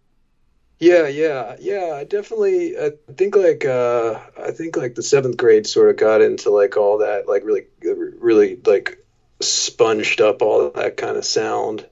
[0.83, 1.95] Yeah, yeah, yeah.
[1.95, 2.77] I definitely.
[2.77, 6.77] I think like uh, I think like the seventh grade sort of got into like
[6.77, 8.99] all that, like really, really like
[9.41, 11.87] sponged up all that kind of sound.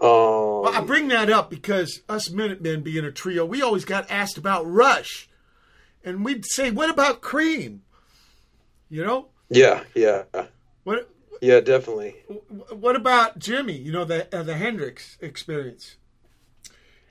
[0.00, 4.10] Um, Well, I bring that up because us Minutemen being a trio, we always got
[4.10, 5.30] asked about Rush.
[6.04, 7.84] And we'd say, what about Cream?
[8.90, 9.28] You know?
[9.48, 10.24] yeah, yeah,
[10.82, 11.08] What
[11.40, 12.16] yeah, definitely.
[12.68, 13.78] what about Jimmy?
[13.78, 15.96] You know, the uh, the Hendrix experience.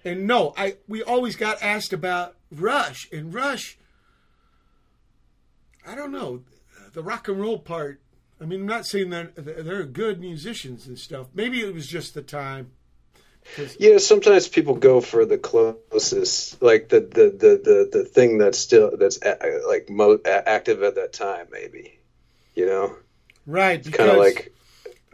[0.06, 3.08] And no, I we always got asked about Rush.
[3.12, 3.78] And Rush,
[5.86, 6.42] I don't know,
[6.94, 8.00] the rock and roll part.
[8.42, 11.28] I mean, I'm not saying that they're good musicians and stuff.
[11.34, 12.72] Maybe it was just the time.
[13.78, 18.58] Yeah, sometimes people go for the closest, like the the the the, the thing that's
[18.58, 22.00] still that's a, like mo- active at that time, maybe.
[22.56, 22.96] You know,
[23.46, 24.54] Right, kind of because like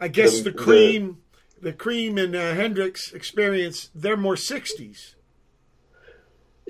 [0.00, 1.18] I guess the- the, the- cream,
[1.60, 5.14] the, cream and uh, Hendrix experience, they're more '60s,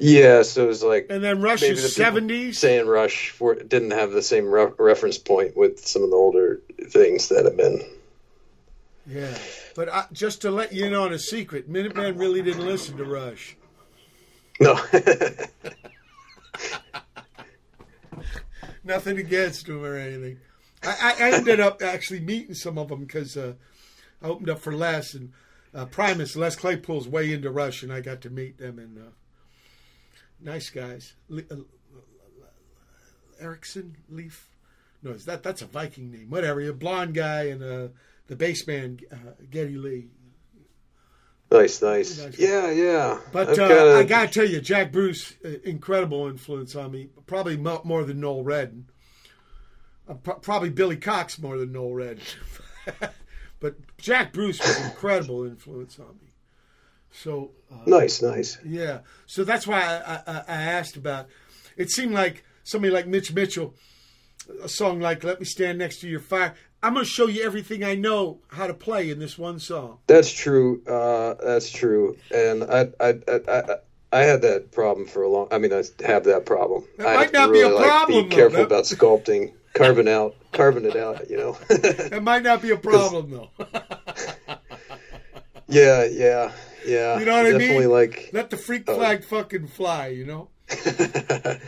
[0.01, 0.43] yeah.
[0.43, 2.55] So it was like and then Rush maybe the is '70s.
[2.55, 6.63] saying Rush for, didn't have the same re- reference point with some of the older
[6.89, 7.83] things that have been.
[9.07, 9.37] Yeah,
[9.77, 13.05] but I, just to let you in on a secret, Minuteman really didn't listen to
[13.05, 13.57] Rush.
[14.59, 14.81] No,
[18.85, 20.39] Nothing against him or anything.
[20.83, 23.53] I, I I ended up actually meeting some of them because uh,
[24.23, 25.33] I opened up for Les and
[25.75, 26.37] uh, Primus.
[26.37, 29.11] Les Claypool's way into Rush, and I got to meet them and uh,
[30.41, 31.15] nice guys.
[31.29, 31.57] Le- uh,
[33.41, 34.49] Erickson Leaf.
[35.03, 36.29] No, is that that's a Viking name?
[36.29, 36.61] Whatever.
[36.69, 37.89] A blonde guy and uh,
[38.27, 39.17] the bass man uh,
[39.51, 40.09] Geddy Lee.
[41.51, 42.39] nice, nice.
[42.39, 43.19] Yeah, yeah.
[43.33, 45.33] But uh, kinda- I gotta tell you, Jack Bruce,
[45.65, 47.09] incredible influence on me.
[47.27, 48.87] Probably more than Noel Redding.
[50.07, 52.25] Uh, pro- probably Billy Cox more than Noel Redding.
[53.61, 56.33] but Jack Bruce was incredible influence on me.
[57.13, 58.59] So uh, nice, nice.
[58.65, 61.29] yeah, so that's why I, I, I asked about.
[61.77, 63.75] It seemed like somebody like Mitch Mitchell,
[64.63, 67.43] a song like "Let Me Stand Next to Your Fire." I'm going to show you
[67.45, 69.99] everything I know how to play in this one song.
[70.07, 70.83] That's true.
[70.87, 72.17] Uh, that's true.
[72.35, 73.63] And I, I, I, I,
[74.13, 75.49] I had that problem for a long.
[75.51, 76.85] I mean, I have that problem.
[76.97, 78.35] That I might not be a really, like, problem, Be though.
[78.37, 81.29] careful That- about sculpting, carving out, carving it out.
[81.31, 81.59] You know.
[81.69, 83.51] That might not be a problem though.
[85.69, 86.53] yeah, yeah,
[86.87, 87.19] yeah.
[87.19, 87.91] You know what I Definitely mean?
[87.91, 88.31] like.
[88.33, 90.49] Let the freak uh, flag fucking fly, you know?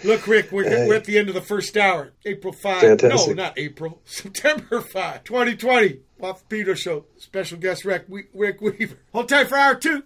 [0.04, 0.86] Look, Rick, we're, Hey.
[0.86, 2.12] we're at the end of the first hour.
[2.24, 2.80] April 5.
[2.80, 3.36] Fantastic.
[3.36, 4.00] No, not April.
[4.04, 6.00] September 5, 2020.
[6.20, 7.06] Off the Peter Show.
[7.18, 8.98] Special guest Rick, We- Rick Weaver.
[9.12, 10.04] Hold tight for hour two.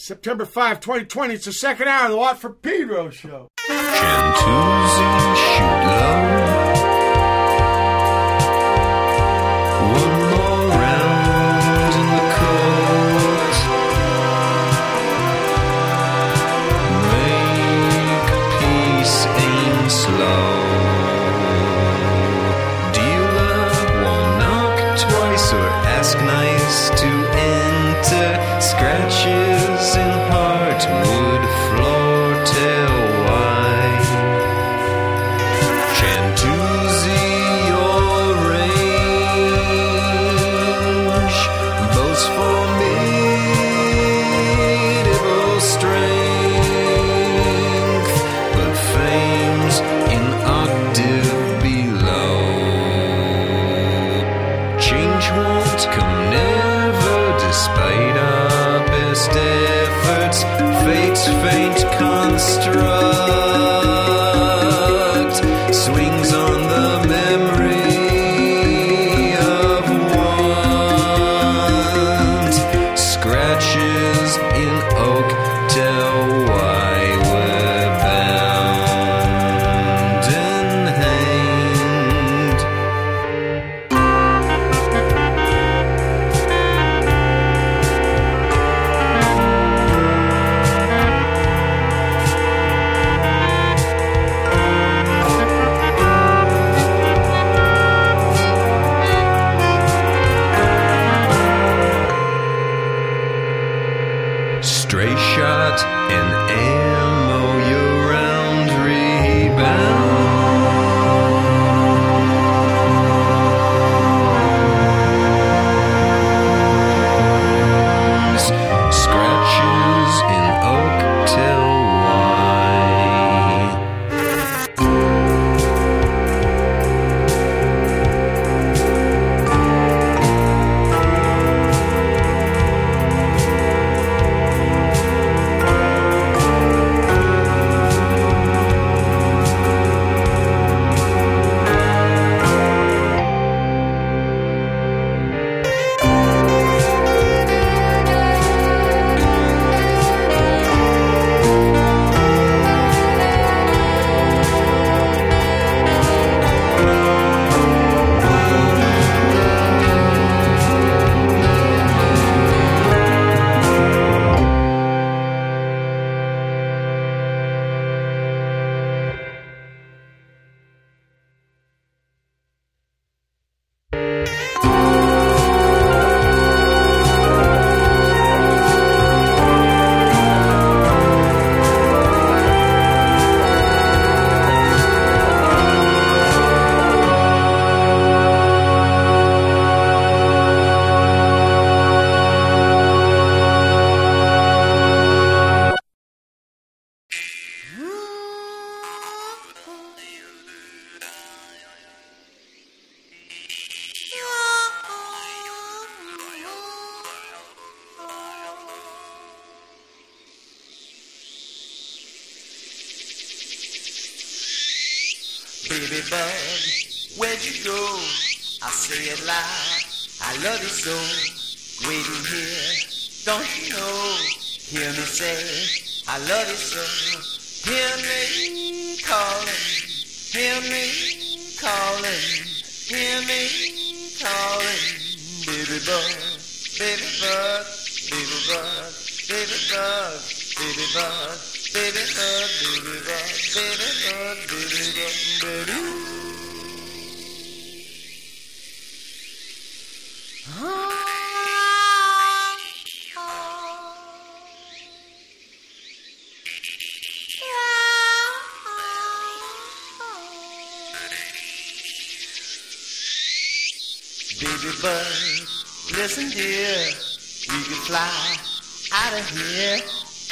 [0.00, 1.34] September 5, 2020.
[1.34, 3.48] It's the second hour of the Watt from Pedro Show.
[3.66, 3.74] Shoot
[5.86, 6.57] low.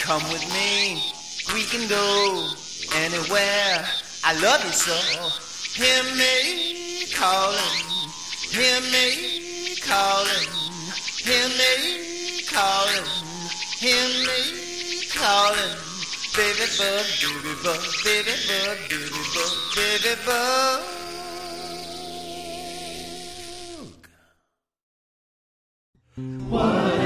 [0.07, 1.03] Come with me,
[1.53, 2.49] we can go
[2.95, 3.85] anywhere.
[4.23, 4.95] I love you so.
[5.75, 7.87] Hear me calling,
[8.53, 10.49] hear me calling,
[11.27, 13.05] hear me calling,
[13.81, 15.75] hear me calling.
[16.37, 20.83] Baby bug, baby bug, baby bug, baby bug, baby bug.
[26.49, 27.06] What?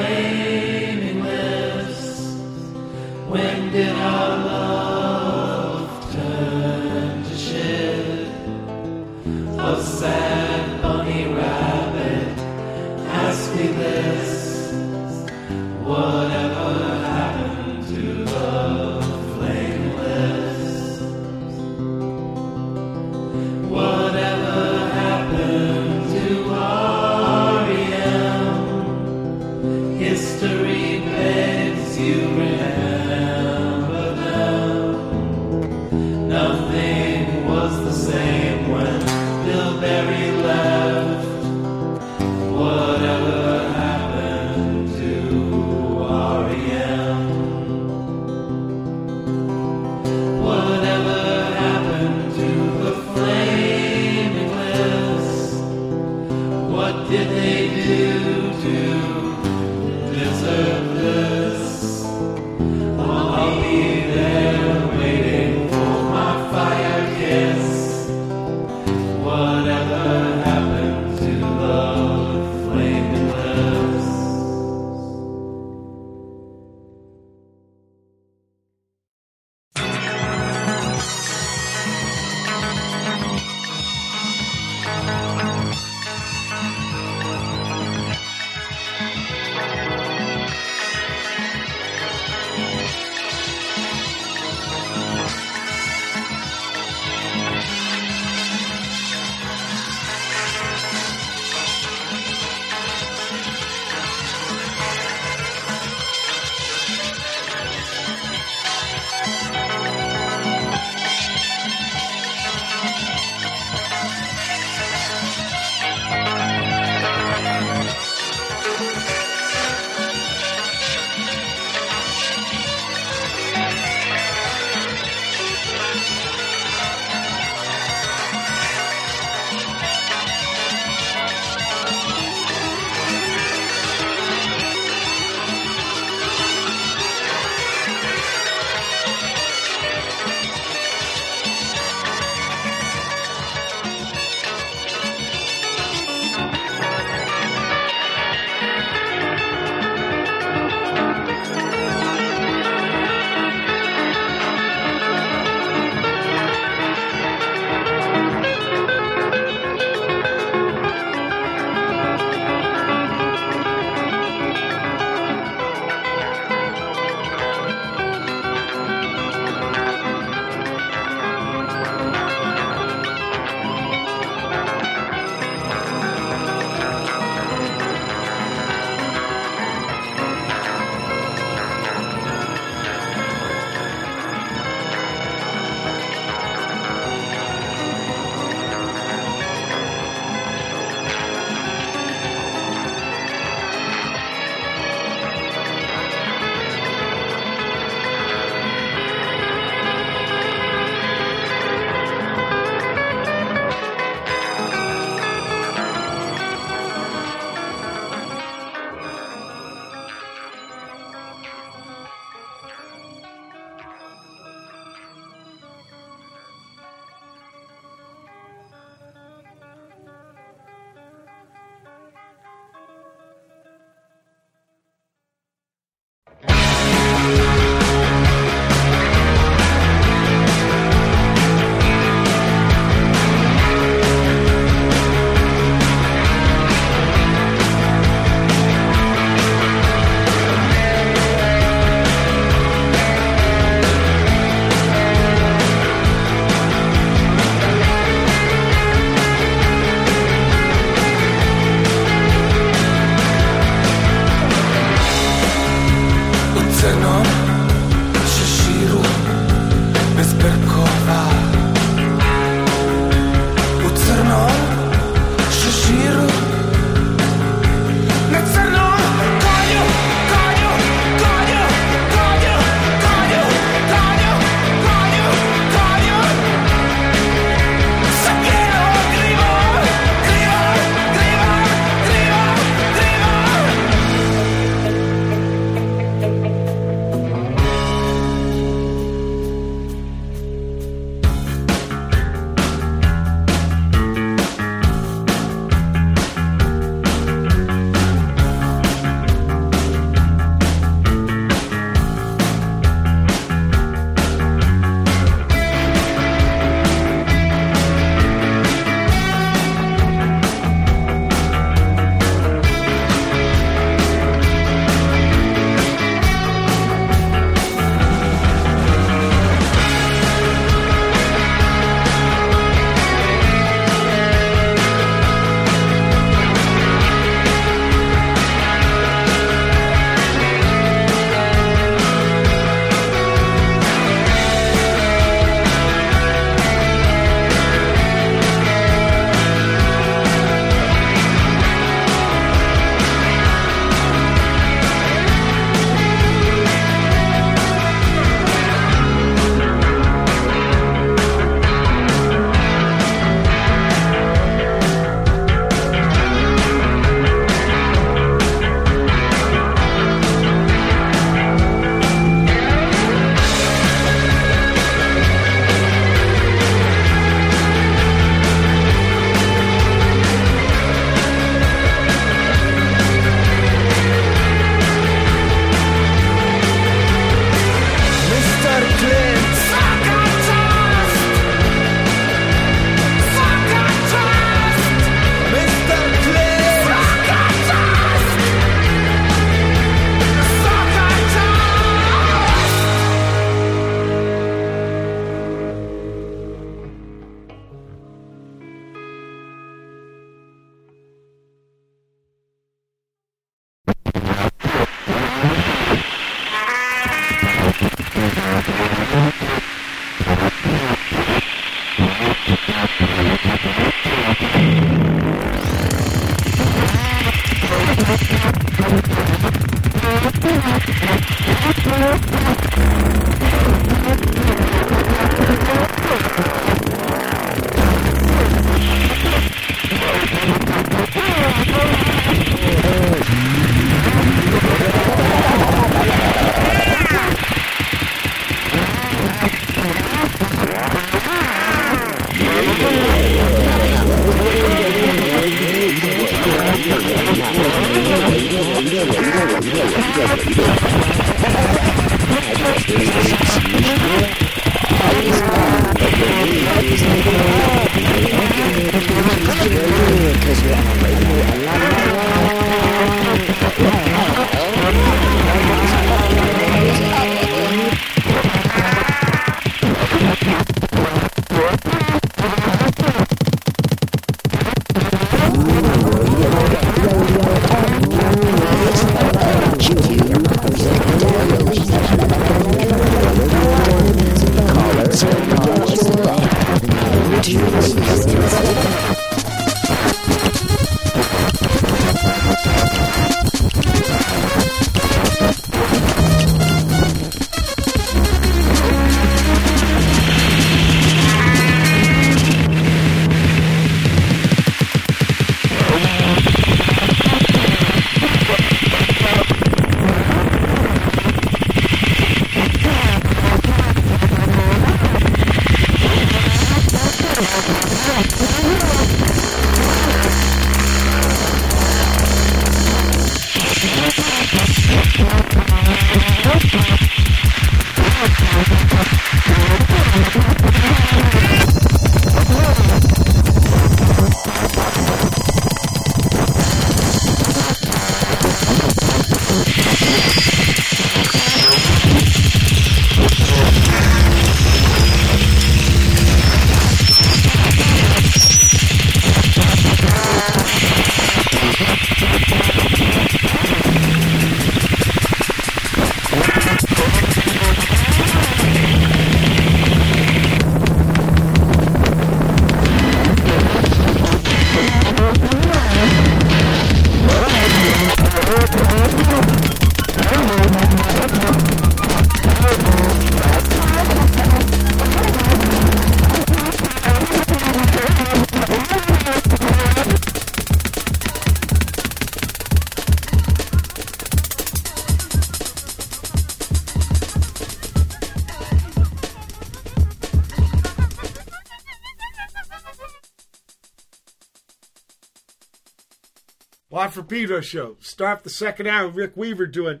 [597.28, 597.96] Pedro show.
[598.00, 600.00] Start the second hour Rick Weaver doing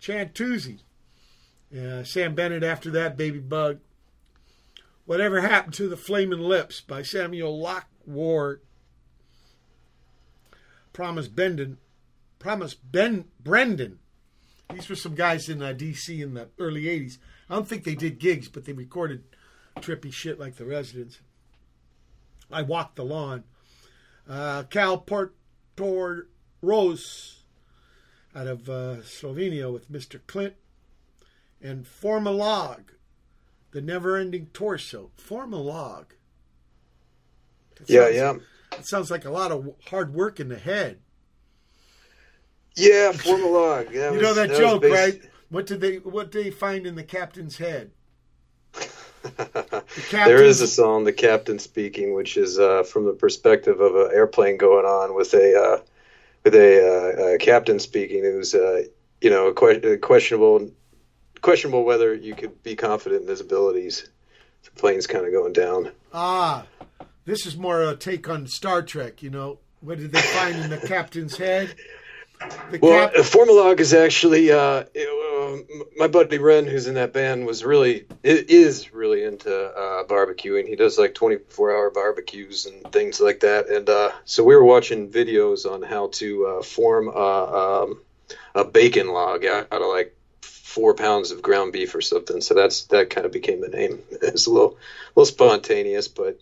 [0.00, 0.80] Chantoosie.
[1.72, 3.78] Uh, Samm Bennett after that, Baby Bug.
[5.06, 8.60] Whatever Happened to the Flaming Lips by Samuel Lockward.
[10.92, 11.78] Bomis Prendin.
[12.38, 13.98] Promise Ben Brendan.
[14.72, 16.22] These were some guys in uh, D.C.
[16.22, 17.18] in the early 80s.
[17.48, 19.24] I don't think they did gigs, but they recorded
[19.78, 21.18] trippy shit like The Residents.
[22.52, 23.44] I Walked the Lawn.
[24.28, 26.28] Uh, Cal Portor
[26.62, 27.42] Rose
[28.34, 30.20] out of uh, Slovenia with Mr.
[30.26, 30.54] Clint.
[31.62, 32.92] And Form a Log,
[33.72, 35.10] the never ending torso.
[35.16, 36.14] Form a Log.
[37.76, 38.16] That Yeah, sounds-
[38.72, 38.78] yeah.
[38.78, 41.00] It sounds like a lot of hard work in the head.
[42.76, 43.86] Yeah, Form a Log.
[43.92, 45.30] That you know was- that, joke, based- right?
[45.50, 47.90] What did they What did they find in the captain's head?
[50.12, 54.10] there is a song, "The Captain Speaking," which is uh, from the perspective of an
[54.14, 55.78] airplane going on with a uh,
[56.44, 58.82] with a, uh, uh captain speaking, who's uh,
[59.20, 60.70] you know que- questionable
[61.40, 64.08] questionable whether you could be confident in his abilities.
[64.64, 65.90] The plane's kind of going down.
[66.12, 66.66] Ah,
[67.24, 69.22] this is more a take on Star Trek.
[69.22, 71.74] You know, what did they find in the captain's head?
[72.70, 74.84] The Well, cap- Form a Log is actually uh,
[75.54, 80.66] uh, my buddy Ren, who's in that band, was really is really into uh, barbecuing.
[80.66, 83.68] He does like 24 hour barbecues and things like that.
[83.68, 88.00] And uh, so we were watching videos on how to uh, form a, um,
[88.54, 92.40] a bacon log out out of like four pounds of ground beef or something.
[92.40, 94.02] So that's that kind of became the name.
[94.22, 96.40] It's a little a little spontaneous, but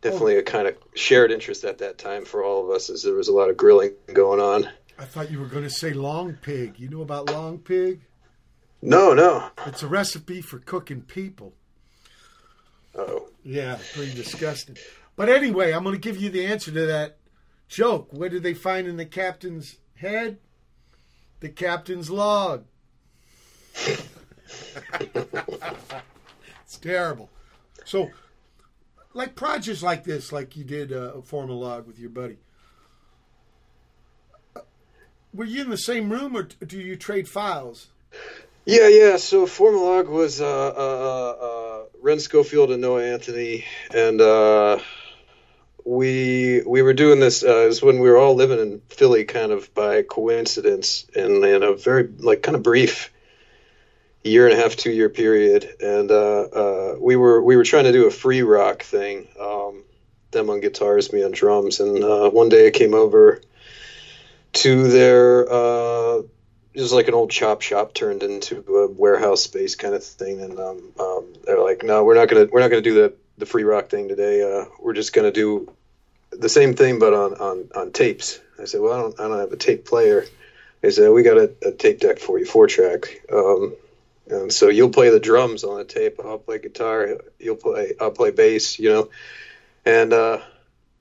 [0.00, 3.14] definitely a kind of shared interest at that time for all of us, as there
[3.14, 4.68] was a lot of grilling going on.
[5.02, 6.78] I thought you were going to say long pig.
[6.78, 8.02] You know about long pig?
[8.80, 9.50] No, no.
[9.66, 11.54] It's a recipe for cooking people.
[12.94, 13.26] Oh.
[13.42, 14.76] Yeah, pretty disgusting.
[15.16, 17.16] But anyway, I'm going to give you the answer to that
[17.66, 18.12] joke.
[18.12, 20.38] What did they find in the captain's head?
[21.40, 22.64] The captain's log.
[23.74, 23.98] it's
[26.80, 27.28] terrible.
[27.84, 28.12] So,
[29.14, 32.38] like projects like this, like you did uh, form a log with your buddy.
[35.32, 37.88] Uh, Were you in the same room, or do you trade files?
[38.64, 39.16] Yeah, yeah.
[39.16, 44.78] So Form a Log was uh, uh, uh, Ren Schofield and Noah Anthony, and uh,
[45.84, 47.42] we we were doing this.
[47.42, 51.44] Uh, it was when we were all living in Philly, kind of by coincidence, and
[51.44, 53.12] in a very like kind of brief
[54.22, 55.68] year and a half, two year period.
[55.80, 59.26] And uh, uh, we were we were trying to do a free rock thing.
[59.40, 59.84] Um,
[60.30, 63.40] them on guitars, me on drums, and uh, one day I came over
[64.52, 65.50] to their.
[65.50, 66.22] Uh,
[66.74, 70.40] it was like an old chop shop turned into a warehouse space kind of thing,
[70.40, 73.46] and um, um, they're like, "No, we're not gonna we're not gonna do the the
[73.46, 74.42] free rock thing today.
[74.42, 75.70] Uh, we're just gonna do
[76.30, 79.38] the same thing, but on on on tapes." I said, "Well, I don't I don't
[79.38, 80.24] have a tape player."
[80.80, 83.74] They said, "We got a, a tape deck for you, four track." Um,
[84.28, 86.20] and so you'll play the drums on the tape.
[86.24, 87.18] I'll play guitar.
[87.38, 87.94] You'll play.
[88.00, 88.78] I'll play bass.
[88.78, 89.10] You know,
[89.84, 90.38] and uh,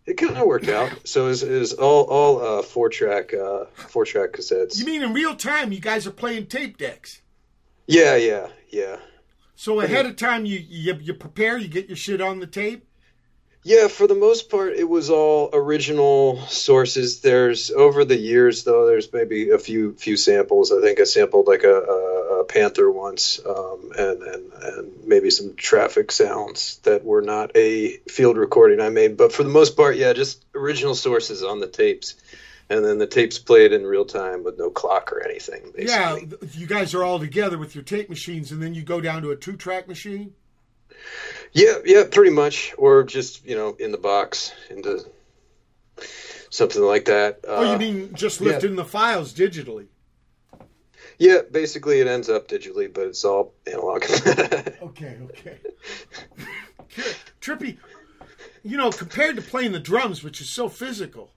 [0.06, 1.08] it kind of worked out.
[1.08, 4.78] So it was, it was all all uh, four track uh, four track cassettes.
[4.80, 7.22] You mean in real time, you guys are playing tape decks?
[7.88, 8.98] Yeah, yeah, yeah.
[9.56, 12.88] So ahead of time, you you, you prepare, you get your shit on the tape.
[13.64, 17.22] Yeah, for the most part, it was all original sources.
[17.22, 20.72] There's over the years, though, there's maybe a few few samples.
[20.72, 25.30] I think I sampled like a, a, a Panther once, um, and and and maybe
[25.30, 29.16] some traffic sounds that were not a field recording I made.
[29.16, 32.16] But for the most part, yeah, just original sources on the tapes,
[32.68, 35.72] and then the tapes played in real time with no clock or anything.
[35.76, 35.86] Basically.
[35.86, 36.18] Yeah,
[36.54, 39.30] you guys are all together with your tape machines, and then you go down to
[39.30, 40.34] a two track machine.
[41.54, 45.06] Yeah, yeah, pretty much, or just you know in the box into
[46.50, 47.40] something like that.
[47.48, 48.48] oh, you Uh, mean just yeah.
[48.52, 49.88] lifting the files digitally?
[51.18, 54.04] Yeah, basically it ends up digitally, but it's all analog.
[54.82, 55.58] Okay, okay.
[57.40, 57.78] Trippy,
[58.64, 61.32] you know, compared to playing the drums, which is so physical,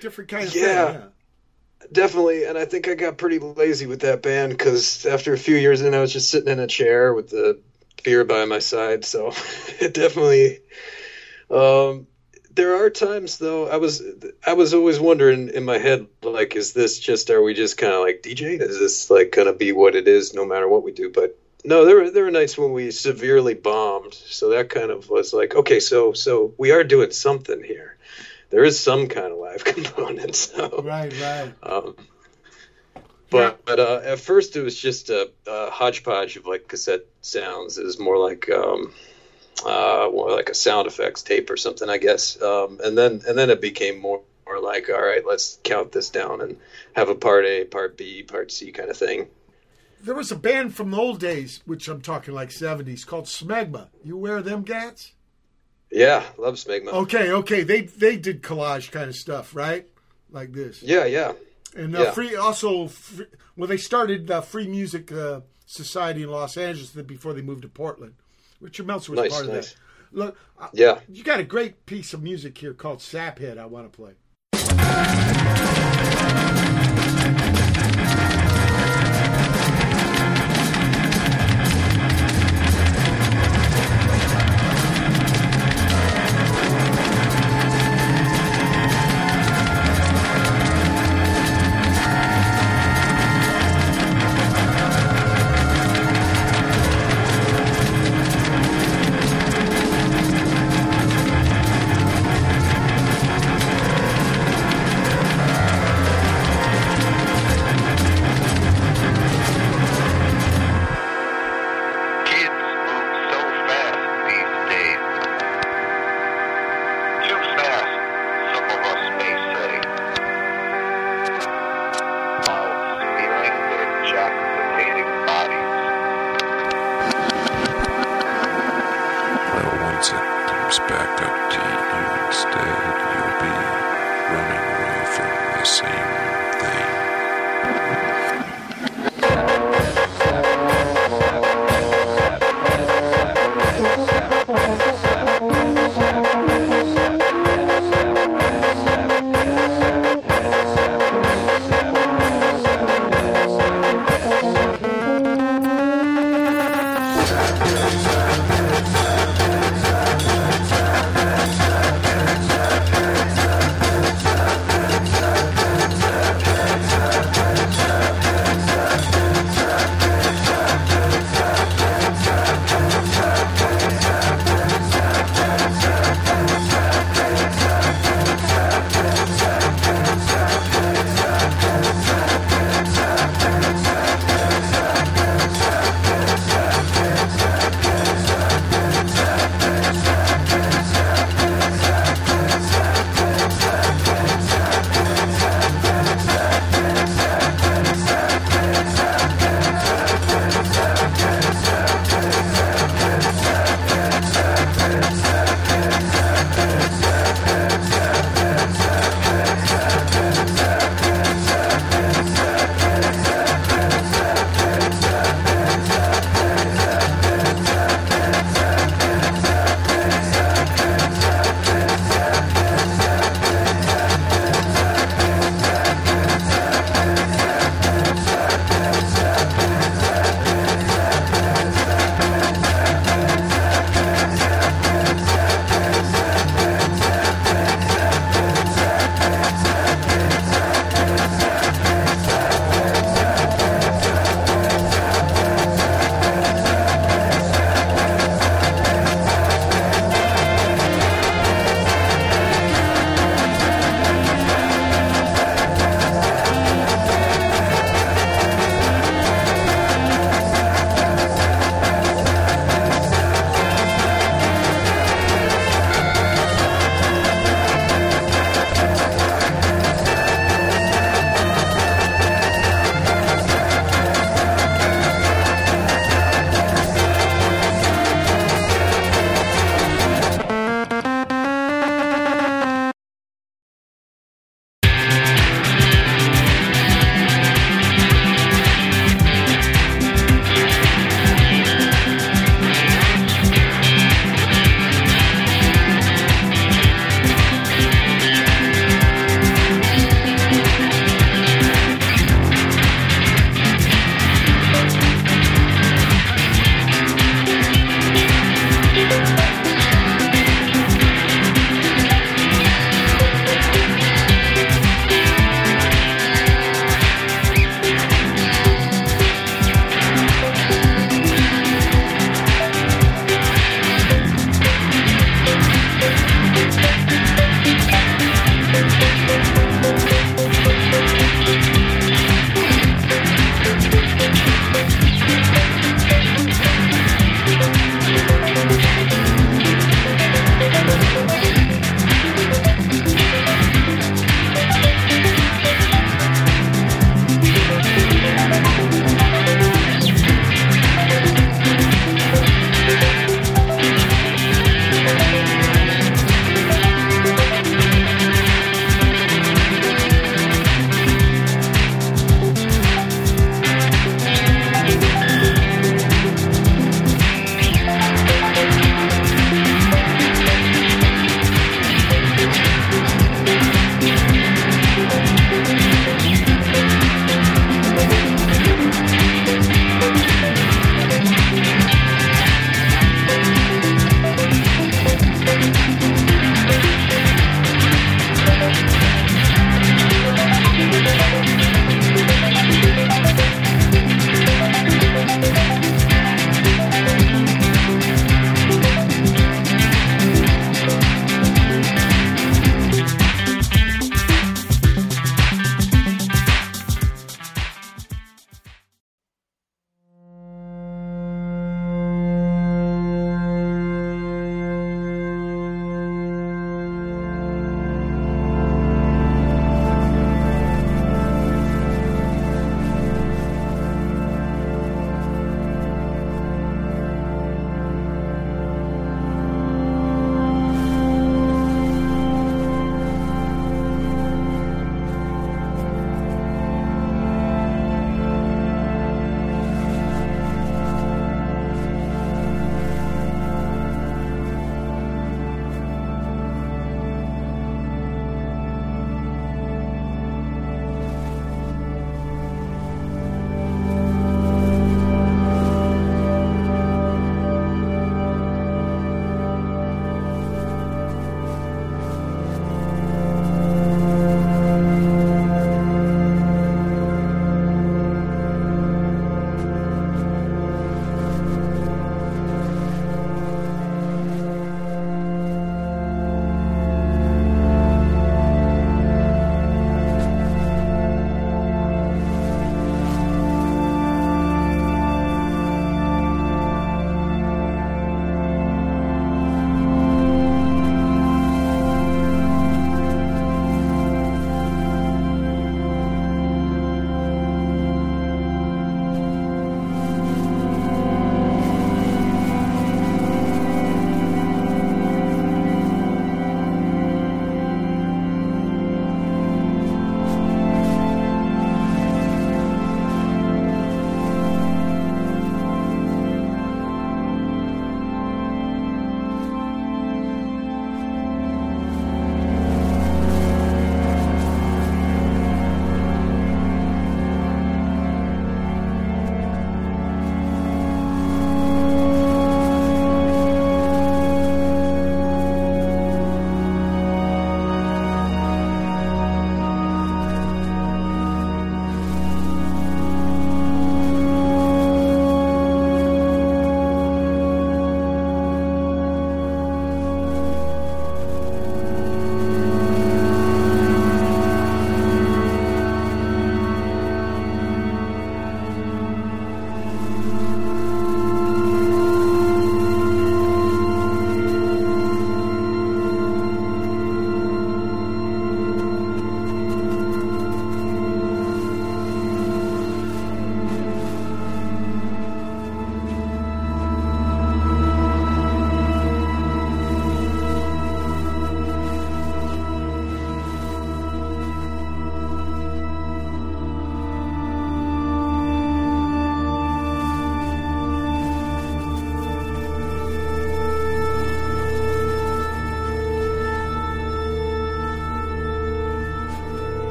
[0.00, 0.92] different kind of Yeah.
[0.92, 1.00] thing.
[1.02, 1.06] Yeah.
[1.92, 5.56] Definitely, and I think I got pretty lazy with that band because after a few
[5.56, 7.60] years in, I was just sitting in a chair with the
[8.06, 9.04] beer by my side.
[9.04, 9.32] So
[9.80, 10.60] it definitely.
[11.50, 12.06] Um,
[12.50, 14.00] there are times though I was
[14.46, 17.92] I was always wondering in my head like is this just are we just kind
[17.92, 20.90] of like DJ is this like gonna be what it is no matter what we
[20.90, 24.90] do but no there were there were nights when we severely bombed so that kind
[24.90, 27.98] of was like okay so so we are doing something here
[28.48, 31.52] there is some kind of live component so Right, right.
[31.62, 31.94] um,
[33.30, 37.78] but but uh, at first it was just a, a hodgepodge of like cassette sounds.
[37.78, 38.92] It was more like um,
[39.64, 42.40] uh, more like a sound effects tape or something, I guess.
[42.40, 46.10] Um, and then and then it became more more like all right, let's count this
[46.10, 46.56] down and
[46.94, 49.28] have a part A, part B, part C kind of thing.
[50.00, 53.88] There was a band from the old days, which I'm talking like 70s, called Smegma.
[54.04, 55.12] You wear them gats?
[55.90, 56.88] Yeah, love Smegma.
[56.88, 57.62] Okay, okay.
[57.62, 59.86] They they did collage kind of stuff, right?
[60.30, 60.82] Like this.
[60.82, 61.32] Yeah, yeah.
[61.76, 62.10] And uh, Yeah.
[62.12, 63.26] free also, free,
[63.56, 67.68] well, they started the Free Music uh, Society in Los Angeles before they moved to
[67.68, 68.14] Portland.
[68.60, 69.72] Richard Meltzer was Nice, part of nice.
[69.72, 69.78] that.
[70.12, 71.00] Look, uh, Yeah.
[71.08, 73.58] you got a great piece of music here called Saphead.
[73.58, 74.14] I want to play.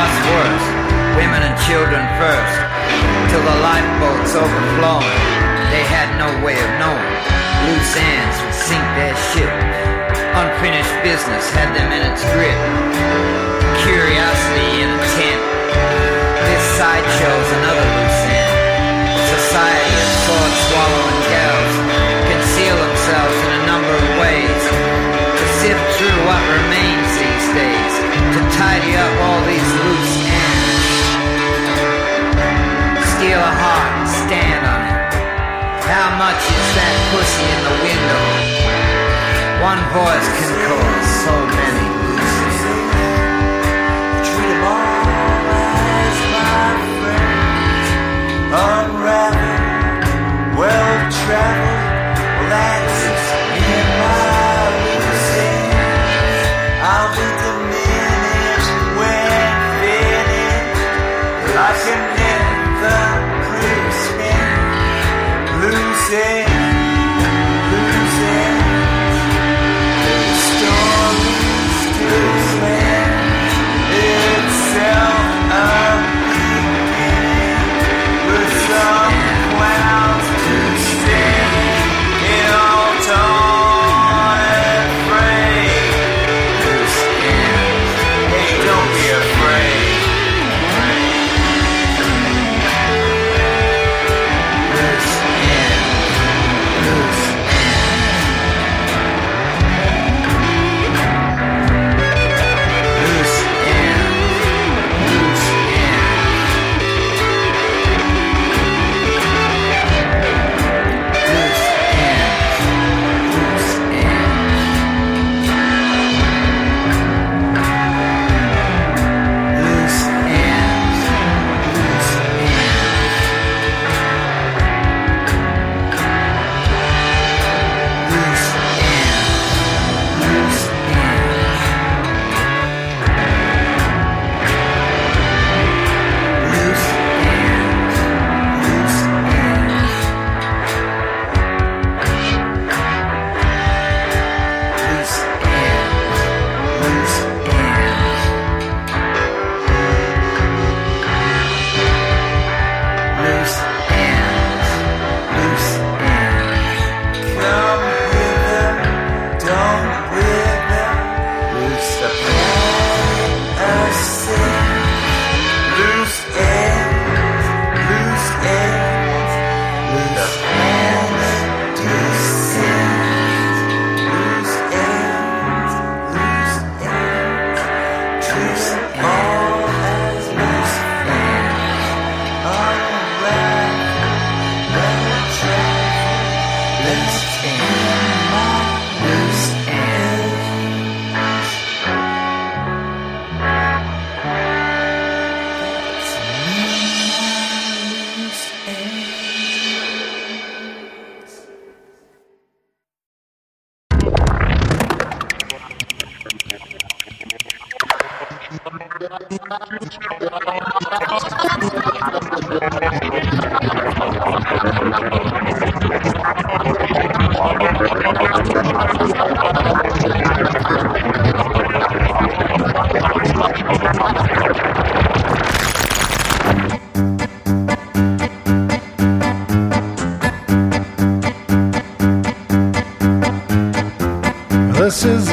[0.00, 0.66] what's worse,
[1.20, 2.56] women and children first,
[3.28, 5.20] till the lifeboats overflowing.
[5.68, 7.12] They had no way of knowing.
[7.68, 9.52] Loose ends would sink their ship.
[10.40, 12.56] Unfinished business had them in its grip.
[13.84, 15.42] Curiosity intent.
[16.48, 17.89] This sideshow's another
[37.10, 38.24] pussy in the window.
[39.66, 40.59] One voice can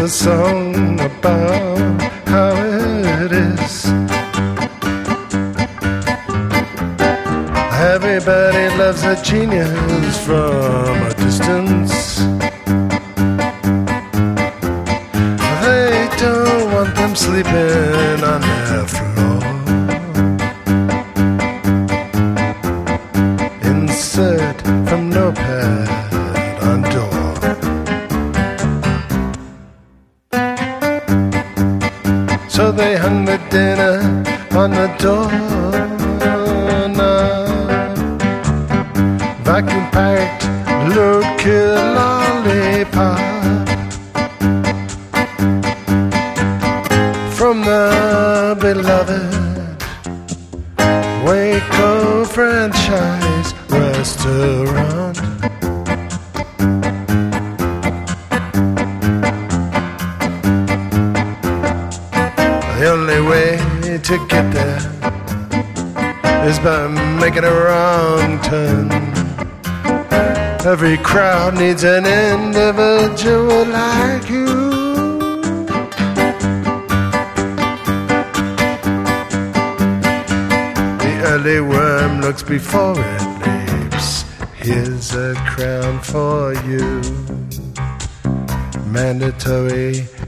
[0.07, 2.01] a song about
[2.31, 2.55] how
[3.23, 3.85] it is.
[7.93, 10.76] Everybody loves a genius from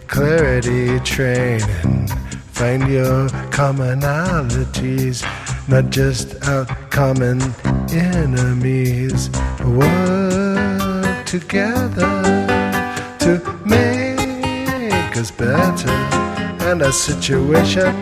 [0.07, 2.07] clarity training.
[2.51, 5.23] Find your commonalities,
[5.69, 7.41] not just our common
[7.91, 9.29] enemies.
[9.65, 12.23] Work together
[13.19, 15.89] to make us better
[16.67, 17.93] and our situation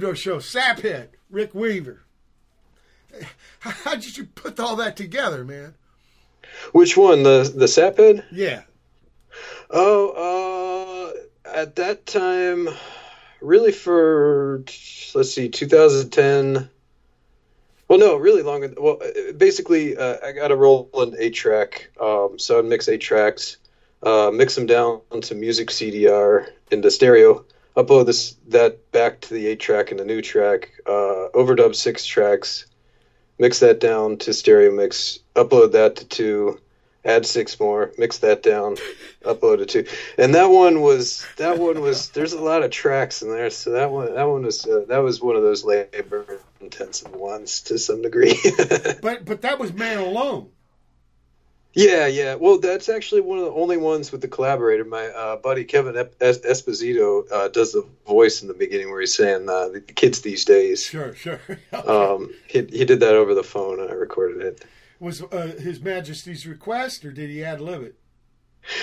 [0.00, 0.38] Pedro show.
[0.38, 2.00] Saphead, Rick Weaver.
[3.58, 5.74] How, did you put all that together, man?
[6.72, 7.22] Which one?
[7.22, 8.24] The the saphead?
[8.32, 8.62] Yeah.
[9.68, 11.12] Oh,
[11.44, 12.70] uh, at that time,
[13.42, 14.64] really for
[15.14, 16.70] let's see, 2010.
[17.86, 18.72] Well, no, really long.
[18.78, 19.02] Well,
[19.36, 23.58] basically, uh, I got a Roland eight track, um, so I'd mix eight tracks,
[24.02, 27.44] uh, mix them down to music CDR into stereo,
[27.82, 32.04] upload this that back to the eight track and the new track, uh, overdub six
[32.04, 32.66] tracks,
[33.38, 36.60] mix that down to stereo mix, upload that to two,
[37.04, 38.76] add six more, mix that down,
[39.24, 39.84] upload it to,
[40.18, 43.70] and that one was that one was there's a lot of tracks in there, so
[43.70, 47.78] that one that one was uh, that was one of those labor intensive ones to
[47.78, 48.38] some degree.
[49.02, 50.50] But but that was man alone.
[51.72, 52.34] Yeah, yeah.
[52.34, 54.84] Well, that's actually one of the only ones with the collaborator.
[54.84, 59.48] My uh, buddy Kevin Esposito uh, does the voice in the beginning where he's saying
[59.48, 60.84] uh, the kids these days.
[60.84, 61.40] Sure, sure.
[61.72, 64.64] Um, he he did that over the phone, and I recorded it.
[64.98, 67.94] Was uh, His Majesty's request, or did he ad lib it?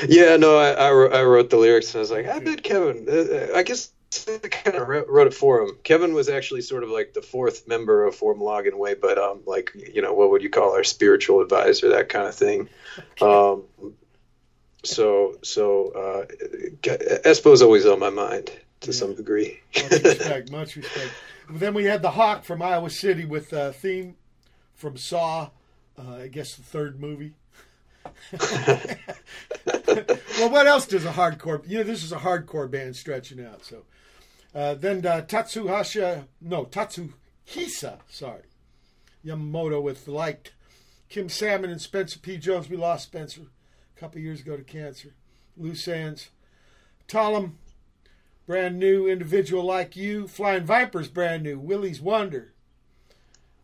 [0.07, 2.63] Yeah, no, I, I, wrote, I wrote the lyrics and I was like, I bet
[2.63, 5.77] Kevin, uh, I guess kind of wrote, wrote it for him.
[5.83, 8.93] Kevin was actually sort of like the fourth member of Form Log in a way,
[8.93, 12.35] but um, like, you know, what would you call our spiritual advisor, that kind of
[12.35, 12.69] thing.
[13.21, 13.63] Um,
[14.83, 16.25] so, so, uh,
[17.25, 18.49] Espo's always on my mind
[18.81, 19.59] to some degree.
[19.75, 21.11] Much respect, much respect.
[21.49, 24.15] Then we had the Hawk from Iowa City with a theme
[24.73, 25.49] from Saw,
[25.97, 27.33] uh, I guess the third movie.
[28.31, 28.39] well,
[30.49, 31.67] what else does a hardcore?
[31.67, 33.63] You know, this is a hardcore band stretching out.
[33.63, 33.83] So
[34.57, 38.41] uh, then uh, Tatsuhasha, no Tatsuhisa, sorry,
[39.23, 40.53] Yamamoto with liked
[41.09, 42.37] Kim Salmon and Spencer P.
[42.37, 42.67] Jones.
[42.67, 45.13] We lost Spencer a couple years ago to cancer.
[45.55, 46.29] Loose ends.
[47.07, 47.51] Thollem,
[48.47, 50.27] brand new individual like you.
[50.27, 51.59] Flying Vipers, brand new.
[51.59, 52.53] Willy's Wonder.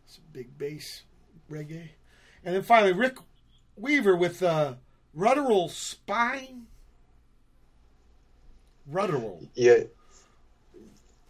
[0.05, 1.01] Some big bass
[1.49, 1.89] reggae.
[2.45, 3.17] And then finally, Rick
[3.75, 4.75] Weaver with uh,
[5.17, 6.67] Ruderal Spine.
[8.87, 9.47] Ruderal.
[9.55, 9.85] Yeah.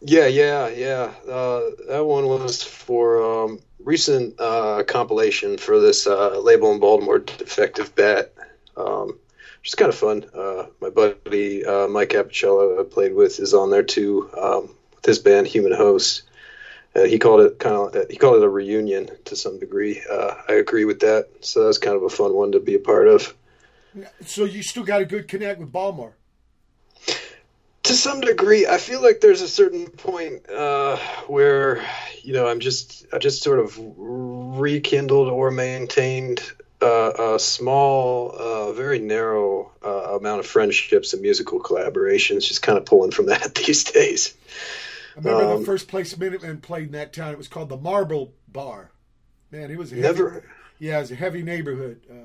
[0.06, 1.14] Yeah, yeah, yeah.
[1.30, 7.20] Uh, that one was for um, recent uh, compilation for this uh, label in Baltimore,
[7.20, 8.34] Defective Bat.
[8.76, 9.18] Um,
[9.62, 10.26] just kind of fun.
[10.34, 15.06] Uh, my buddy uh, Mike Apicella I played with is on there too um, with
[15.06, 16.24] his band Human Host.
[16.94, 20.02] Uh, he called it kind of he called it a reunion to some degree.
[20.12, 21.30] I agree with that.
[21.40, 23.34] So that was kind of a fun one to be a part of.
[24.26, 26.18] So you still got a good connect with Baltimore.
[27.84, 30.98] To some degree, I feel like there's a certain point uh,
[31.28, 31.84] where
[32.22, 36.42] you know I'm just I just sort of rekindled or maintained
[36.82, 42.48] uh, a small, uh, very narrow uh, amount of friendships and musical collaborations.
[42.48, 44.34] Just kind of pulling from that these days.
[45.16, 47.32] I remember Um, the first place Minutemen played in that town.
[47.34, 48.90] It was called the Marble Bar.
[49.52, 50.46] Man, it was a Never- Heavy,
[50.80, 52.02] yeah, it was a heavy neighborhood.
[52.10, 52.16] Uh,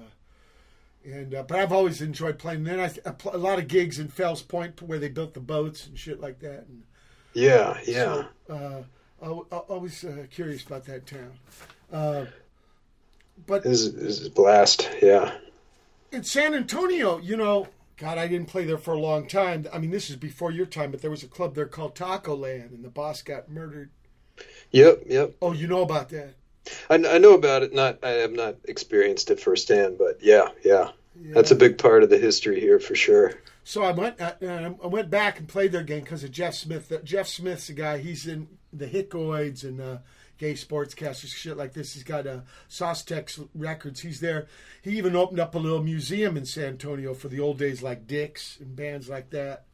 [1.05, 2.65] and uh, but I've always enjoyed playing.
[2.65, 5.41] Then I, I pl- a lot of gigs in Fells Point where they built the
[5.41, 6.67] boats and shit like that.
[6.69, 6.83] And
[7.35, 8.27] Yeah, yeah.
[8.47, 8.83] So, uh,
[9.53, 11.33] I, I, I was uh, curious about that town.
[11.93, 12.27] Uh,
[13.47, 14.89] but This is, this is a blast.
[15.01, 15.33] Yeah.
[16.13, 19.67] in San Antonio, you know, God, I didn't play there for a long time.
[19.73, 22.71] I mean, this is before your time, but there was a club there called Tacoland,
[22.71, 23.91] and the boss got murdered.
[24.71, 25.35] Yep, yep.
[25.43, 26.35] Oh, you know about that?
[26.91, 27.73] I, I know about it.
[27.73, 30.91] Not I have not experienced it firsthand, but yeah, yeah.
[31.21, 33.35] That's a big part of the history here for sure.
[33.65, 36.93] So I went, uh, I went back and played their game because of Jeff Smith.
[37.05, 37.99] Jeff Smith's a guy.
[37.99, 39.99] He's in the Hickoids and uh,
[40.39, 41.93] gay sportscasters, shit like this.
[41.93, 42.41] He's got uh,
[42.71, 44.01] Saustex Records.
[44.01, 44.47] He's there.
[44.81, 48.07] He even opened up a little museum in San Antonio for the old days, like
[48.07, 49.65] Dix and bands like that.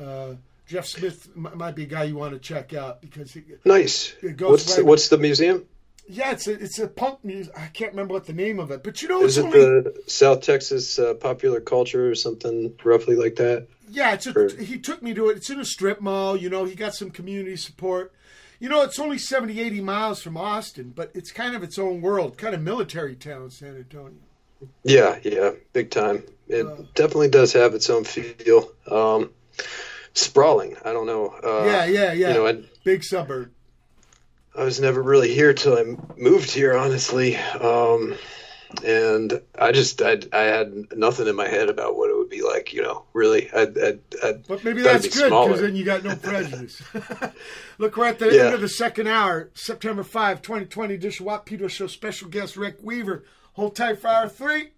[0.00, 0.34] Uh,
[0.66, 4.14] Jeff Smith might be a guy you want to check out because he, Nice.
[4.22, 5.66] It goes What's the, what's the museum?
[6.08, 7.52] Yeah, it's a it's a punk music.
[7.56, 9.60] I can't remember what the name of it, but you know, Is it's it only
[9.82, 13.68] the South Texas uh, popular culture or something roughly like that?
[13.90, 15.36] Yeah, it's a, Or- he took me to it.
[15.36, 16.36] It's in a strip mall.
[16.36, 18.12] You know, he got some community support.
[18.58, 22.00] You know, it's only 70, 80 miles from Austin, but it's kind of its own
[22.00, 24.12] world, kind of military town, San Antonio.
[24.84, 26.22] Yeah, yeah, big time.
[26.48, 26.76] It Uh.
[26.94, 28.70] definitely does have its own feel.
[28.88, 29.30] Um,
[30.14, 30.76] sprawling.
[30.84, 31.28] I don't know.
[31.42, 32.28] Uh, yeah, yeah, yeah.
[32.28, 33.50] You know, I, Big suburb.
[34.54, 37.36] I was never really here till I moved here, honestly.
[37.36, 38.14] Um,
[38.84, 42.42] and I just, I, I had nothing in my head about what it would be
[42.42, 42.72] like.
[42.72, 43.50] You know, really.
[43.52, 46.82] I, I, I But maybe that's be good because then you got no prejudice.
[47.78, 48.46] Look, we're at the Yeah.
[48.46, 52.76] end of the second hour, September 5, 2020 edition Watt Pedro Show special guest Rick
[52.82, 53.24] Weaver.
[53.54, 54.70] Hold tight for hour three.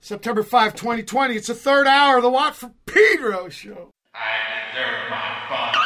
[0.00, 1.36] September 5, 2020.
[1.36, 3.90] It's the third hour of the Watt from Pedro Show.
[4.14, 5.81] I deserve my fun.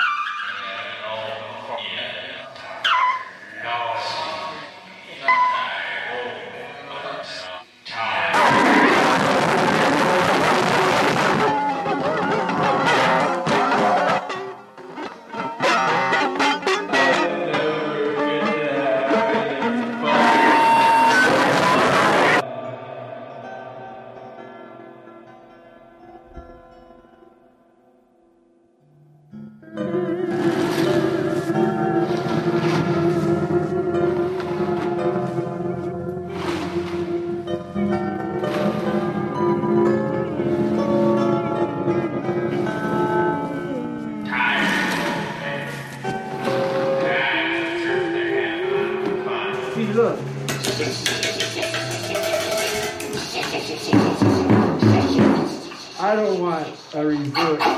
[56.97, 57.77] A resort town.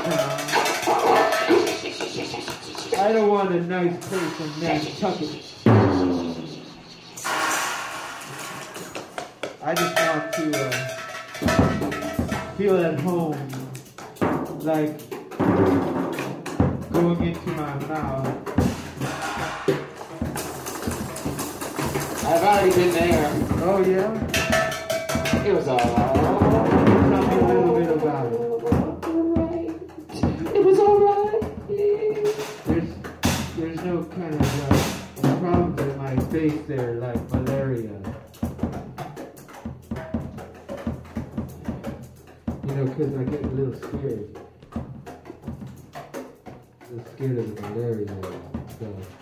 [2.97, 5.43] I don't want a nice place in Nantucket.
[9.61, 10.71] I just want to uh,
[12.55, 13.49] feel at home,
[14.61, 14.97] like
[16.89, 18.27] going into my mouth.
[22.25, 23.31] I've already been there.
[23.63, 24.13] Oh yeah?
[25.45, 26.15] It was alright.
[26.15, 28.31] Tell me a little bit about.
[28.31, 28.48] It
[36.31, 37.89] face there, like malaria.
[42.67, 44.37] You know, because I get a little scared.
[47.15, 48.07] Scared of the malaria.
[48.79, 49.18] So.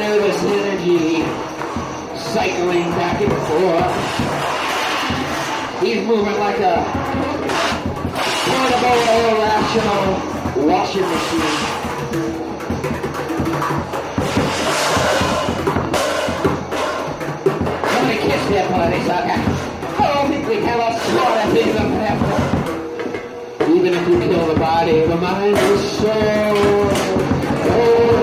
[0.00, 1.20] Nervous energy
[2.32, 3.92] cycling back and forth.
[5.82, 6.84] He's moving like a
[8.48, 8.98] portable,
[9.28, 10.04] irrational
[10.66, 11.58] washing machine.
[17.92, 19.40] Somebody kiss that bloody sucker.
[20.00, 22.32] I don't think we have a of thing of heaven.
[23.76, 27.20] Even if we kill the body, the mind is so.
[27.62, 28.19] Get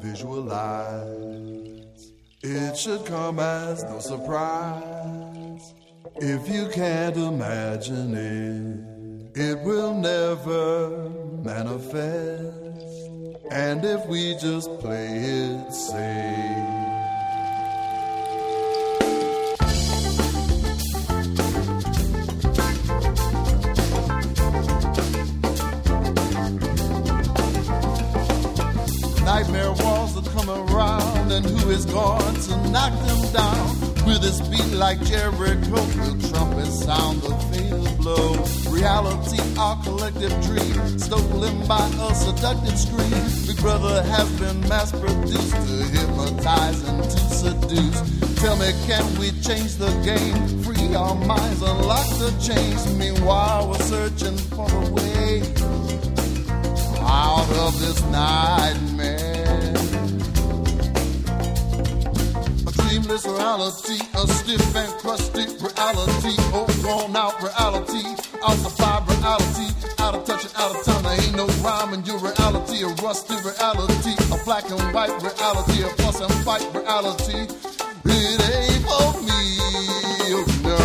[0.00, 1.80] visualize,
[2.42, 5.74] it should come as no surprise.
[6.16, 11.08] If you can't imagine it, it will never
[11.42, 12.56] manifest.
[13.50, 16.59] And if we just play it safe,
[31.70, 33.80] and going to knock them down?
[34.04, 38.34] With his beat like Jericho, the trumpet sound the fatal blow.
[38.72, 43.46] Reality, our collective dream, stolen by a seductive scream.
[43.46, 48.00] Big Brother has been mass produced to hypnotize and to seduce.
[48.40, 50.62] Tell me, can we change the game?
[50.64, 52.92] Free our minds, unlock the chains.
[52.96, 55.42] Meanwhile, we're searching for a way
[56.98, 59.29] out of this nightmare.
[63.10, 68.06] Reality, a stiff and crusty reality, oh, worn out reality,
[68.40, 71.02] ossified reality, out of touch and out of time.
[71.02, 75.82] There ain't no rhyme in your reality, a rusty reality, a black and white reality,
[75.82, 77.48] a fuss and fight reality.
[78.04, 79.58] It ain't for me,
[80.30, 80.78] oh no.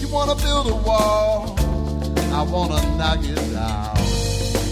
[0.00, 1.56] You wanna build a wall,
[2.34, 3.96] I wanna knock it down.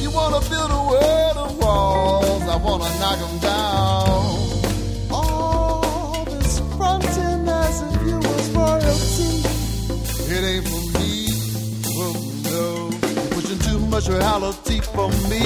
[0.02, 4.45] You wanna build a world of walls, I wanna knock them down.
[10.38, 11.10] It ain't for me,
[11.96, 12.14] oh
[12.44, 12.90] no.
[13.08, 15.44] You're pushing too much reality for me.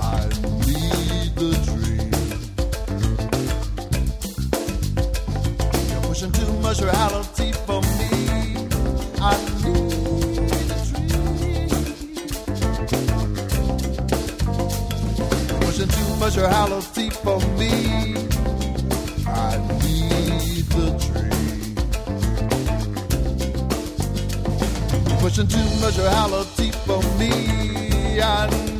[0.00, 0.26] I
[0.64, 2.12] need the dream.
[5.90, 8.10] You're pushing too much reality for me.
[9.20, 10.08] I need
[10.56, 11.68] the dream.
[15.60, 17.93] Pushing too much reality for me.
[25.34, 28.20] Pushing much reality for me.
[28.20, 28.73] I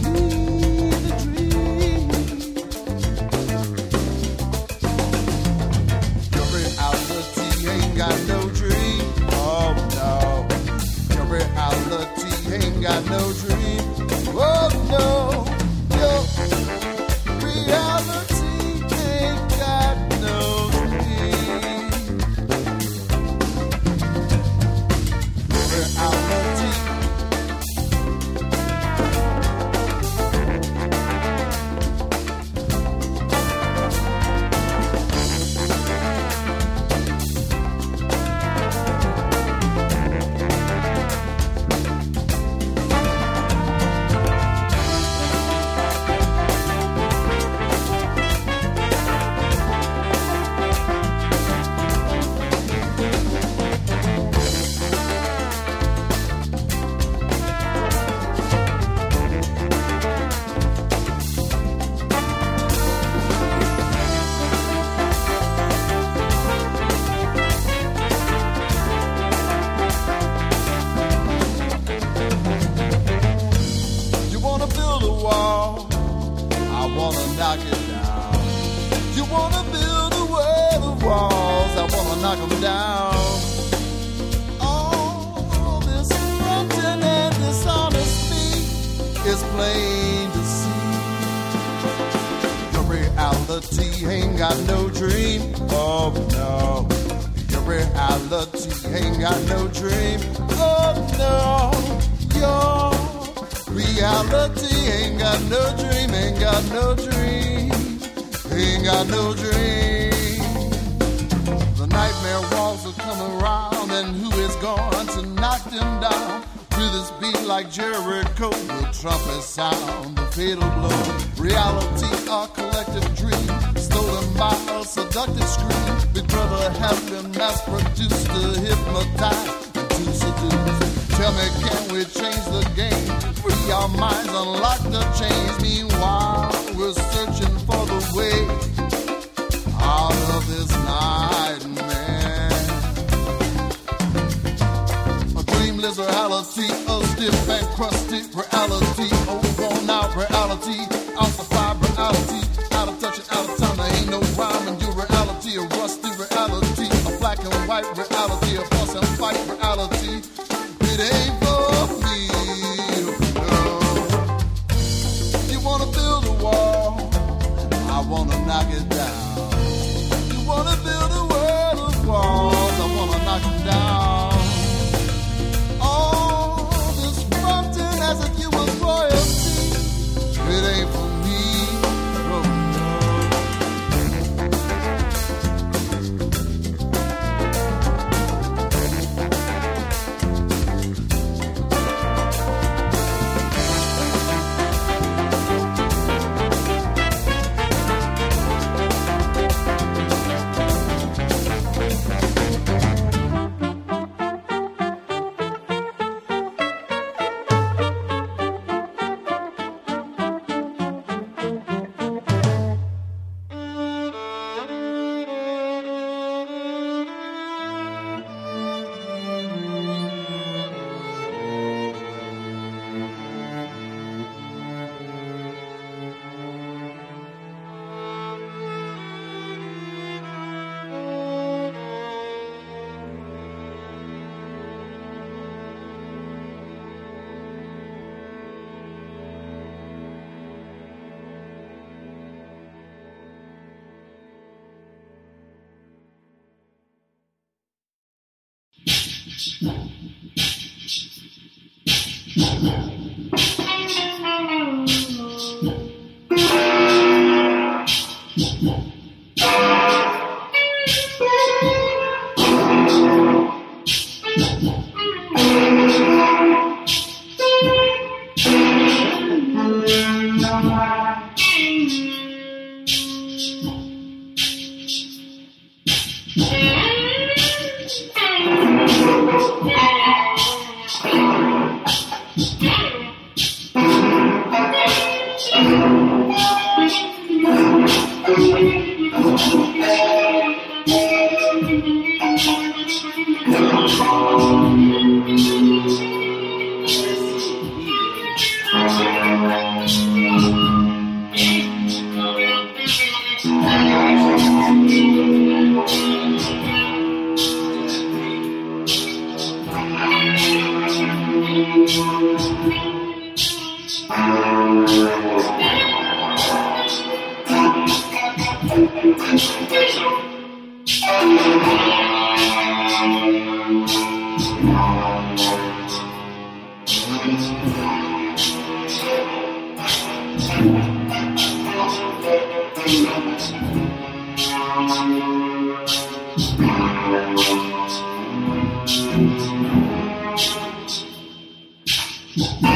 [342.37, 342.74] Yeah.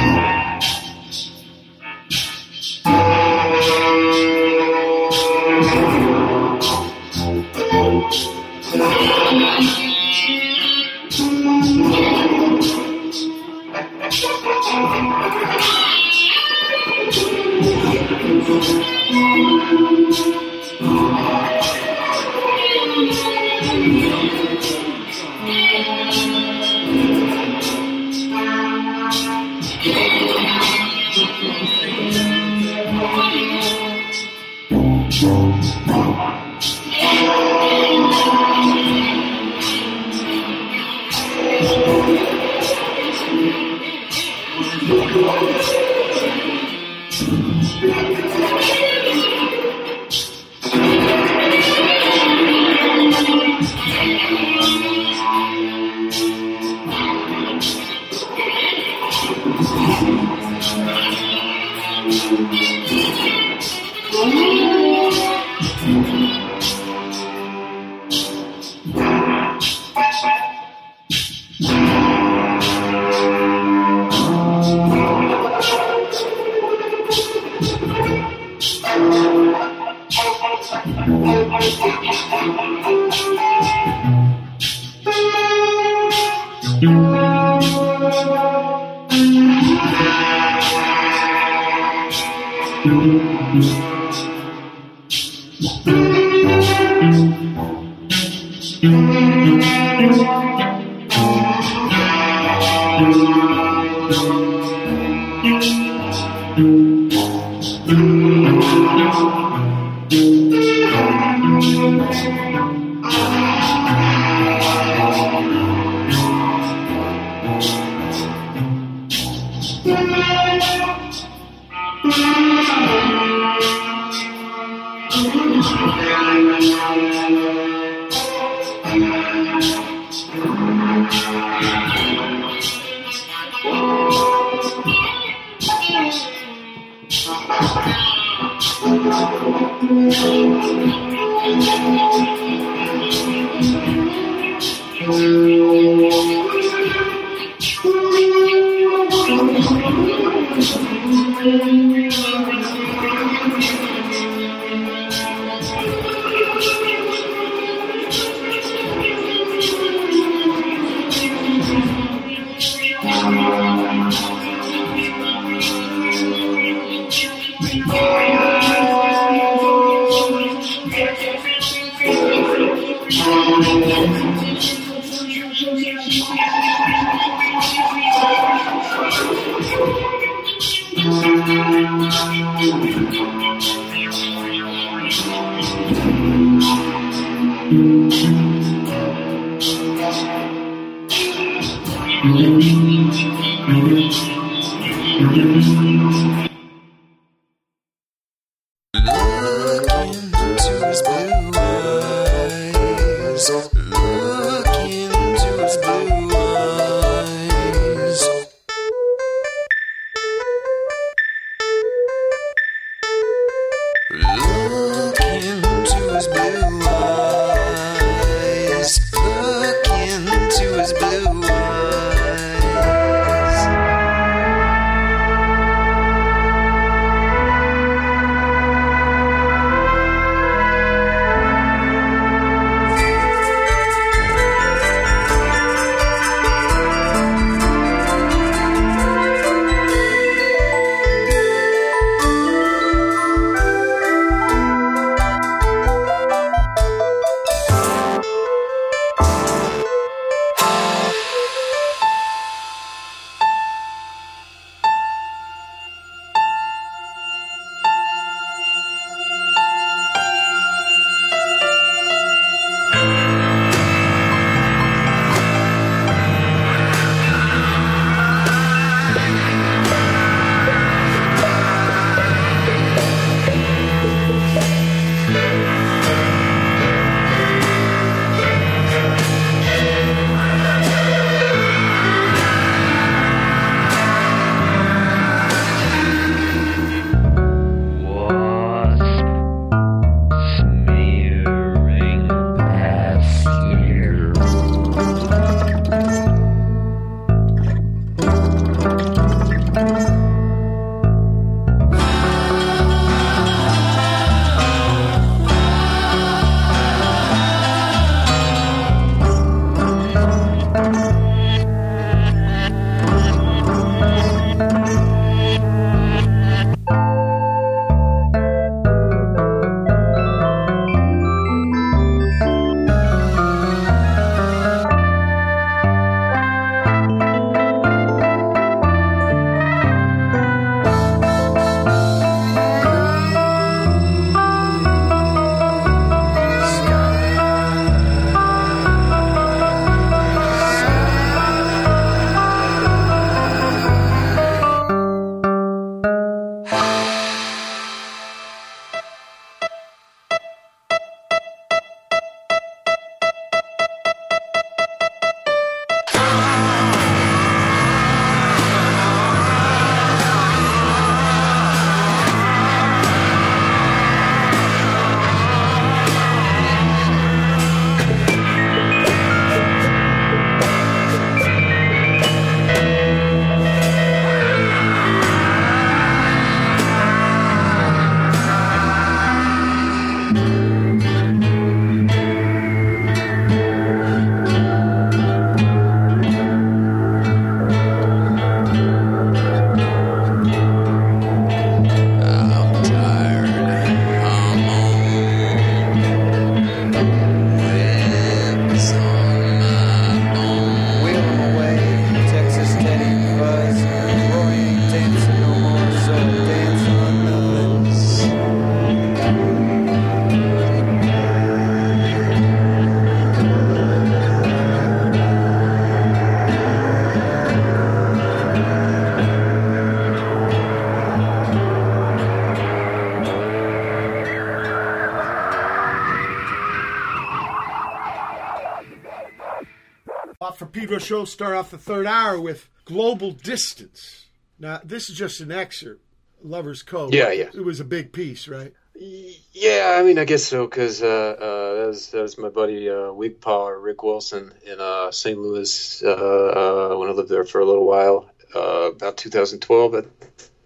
[430.98, 434.26] Show start off the third hour with Global Distance.
[434.58, 436.02] Now, this is just an excerpt.
[436.42, 437.12] Lover's Cove.
[437.12, 437.50] Yeah, yeah.
[437.52, 438.72] It was a big piece, right?
[438.94, 442.90] Yeah, I mean, I guess so because uh, uh, that, was, that was my buddy
[442.90, 445.38] uh, Wig Power, Rick Wilson, in uh, St.
[445.38, 450.02] Louis uh, uh, when I lived there for a little while, uh, about 2012, I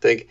[0.00, 0.28] think.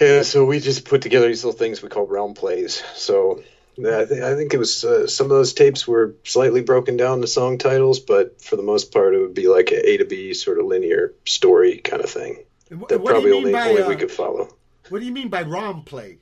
[0.00, 2.82] Yeah, so we just put together these little things we call realm plays.
[2.94, 3.42] So
[3.78, 7.20] I, th- I think it was uh, some of those tapes were slightly broken down
[7.20, 10.04] to song titles, but for the most part, it would be like a A to
[10.04, 13.46] B sort of linear story kind of thing And that what do probably you mean
[13.46, 14.56] only, by, only uh, we could follow.
[14.88, 16.18] What do you mean by ROM play?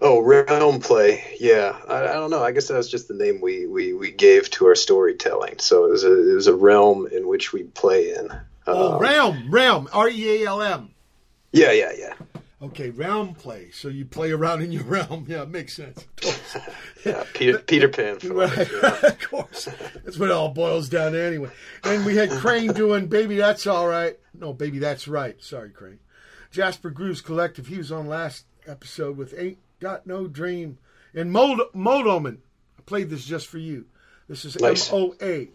[0.00, 1.36] Oh, realm play.
[1.40, 2.42] Yeah, I, I don't know.
[2.42, 5.58] I guess that was just the name we, we, we gave to our storytelling.
[5.58, 8.28] So it was a it was a realm in which we play in.
[8.66, 10.90] Oh, Um, realm, realm, R E A L M.
[11.50, 12.14] Yeah, yeah, yeah.
[12.62, 13.70] Okay, realm play.
[13.72, 15.26] So you play around in your realm.
[15.28, 16.06] Yeah, it makes sense.
[17.04, 18.18] yeah Peter, Peter Pan.
[18.24, 18.58] Right,
[19.02, 19.68] of course.
[20.04, 21.50] That's what it all boils down to anyway.
[21.82, 24.16] And we had Crane doing Baby That's All Right.
[24.32, 25.42] No, Baby That's Right.
[25.42, 25.98] Sorry, Crane.
[26.52, 27.66] Jasper Grooves Collective.
[27.66, 30.78] He was on last episode with Ain't Got No Dream.
[31.14, 32.38] And Mold, Moldoman.
[32.78, 33.86] I played this just for you.
[34.28, 34.90] This is Nice.
[34.92, 35.48] M O A.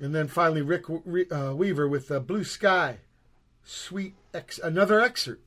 [0.00, 2.98] And then finally Rick uh, Weaver with uh, Blue Sky.
[3.62, 5.44] Suite ex- another excerpt.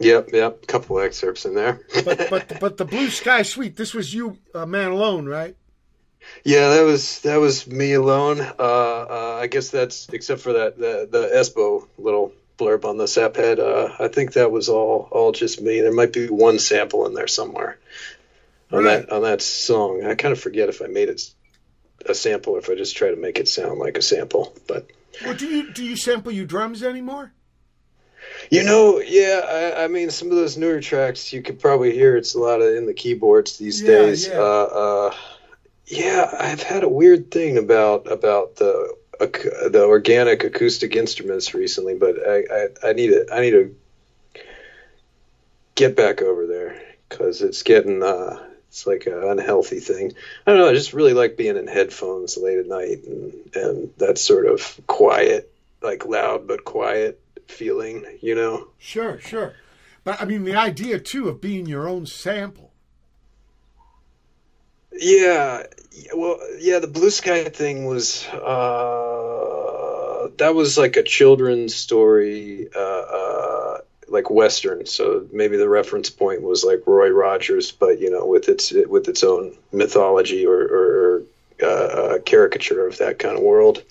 [0.00, 0.66] Yep, yep.
[0.66, 1.80] Couple excerpts in there.
[2.04, 3.76] But but but the Blue Sky Suite.
[3.76, 5.54] This was you, uh, man alone, right?
[6.42, 8.40] Yeah, that was that was me alone.
[8.40, 13.04] Uh, uh, I guess that's except for that the the Espo little blurb on the
[13.04, 13.58] Saphead.
[13.58, 15.80] Uh, I think that was all all just me.
[15.82, 17.78] There might be one sample in there somewhere
[18.72, 20.04] on that on that song.
[20.04, 21.22] I kind of forget if I made it
[22.06, 24.56] a sample or if I just try to make it sound like a sample.
[24.66, 24.90] But
[25.24, 27.32] Well, do you do you sample your drums anymore?
[28.50, 32.16] You know, yeah, I, I mean, some of those newer tracks you could probably hear
[32.16, 34.28] it's a lot of in the keyboards these Yeah, days.
[34.28, 34.38] yeah.
[34.38, 34.42] Uh,
[35.10, 35.14] uh,
[35.86, 41.94] yeah, I've had a weird thing about about the ac- the organic acoustic instruments recently,
[41.94, 42.44] but I,
[42.84, 43.74] I, I need to I need to
[45.74, 50.12] get back over there because it's getting uh, it's like an unhealthy thing.
[50.46, 50.68] I don't know.
[50.68, 54.80] I just really like being in headphones late at night and and that sort of
[54.86, 55.50] quiet,
[55.82, 57.18] like loud but quiet
[57.50, 58.04] feeling.
[58.20, 58.68] You know.
[58.78, 59.54] Sure, sure.
[60.04, 62.72] But I mean, the idea too of being your own sample.
[64.92, 65.64] Yeah,
[66.14, 72.78] well, yeah, the blue sky thing was uh, that was like a children's story, uh,
[72.78, 74.86] uh, like western.
[74.86, 79.08] So maybe the reference point was like Roy Rogers, but you know, with its with
[79.08, 81.22] its own mythology or, or
[81.62, 83.82] uh, uh, caricature of that kind of world.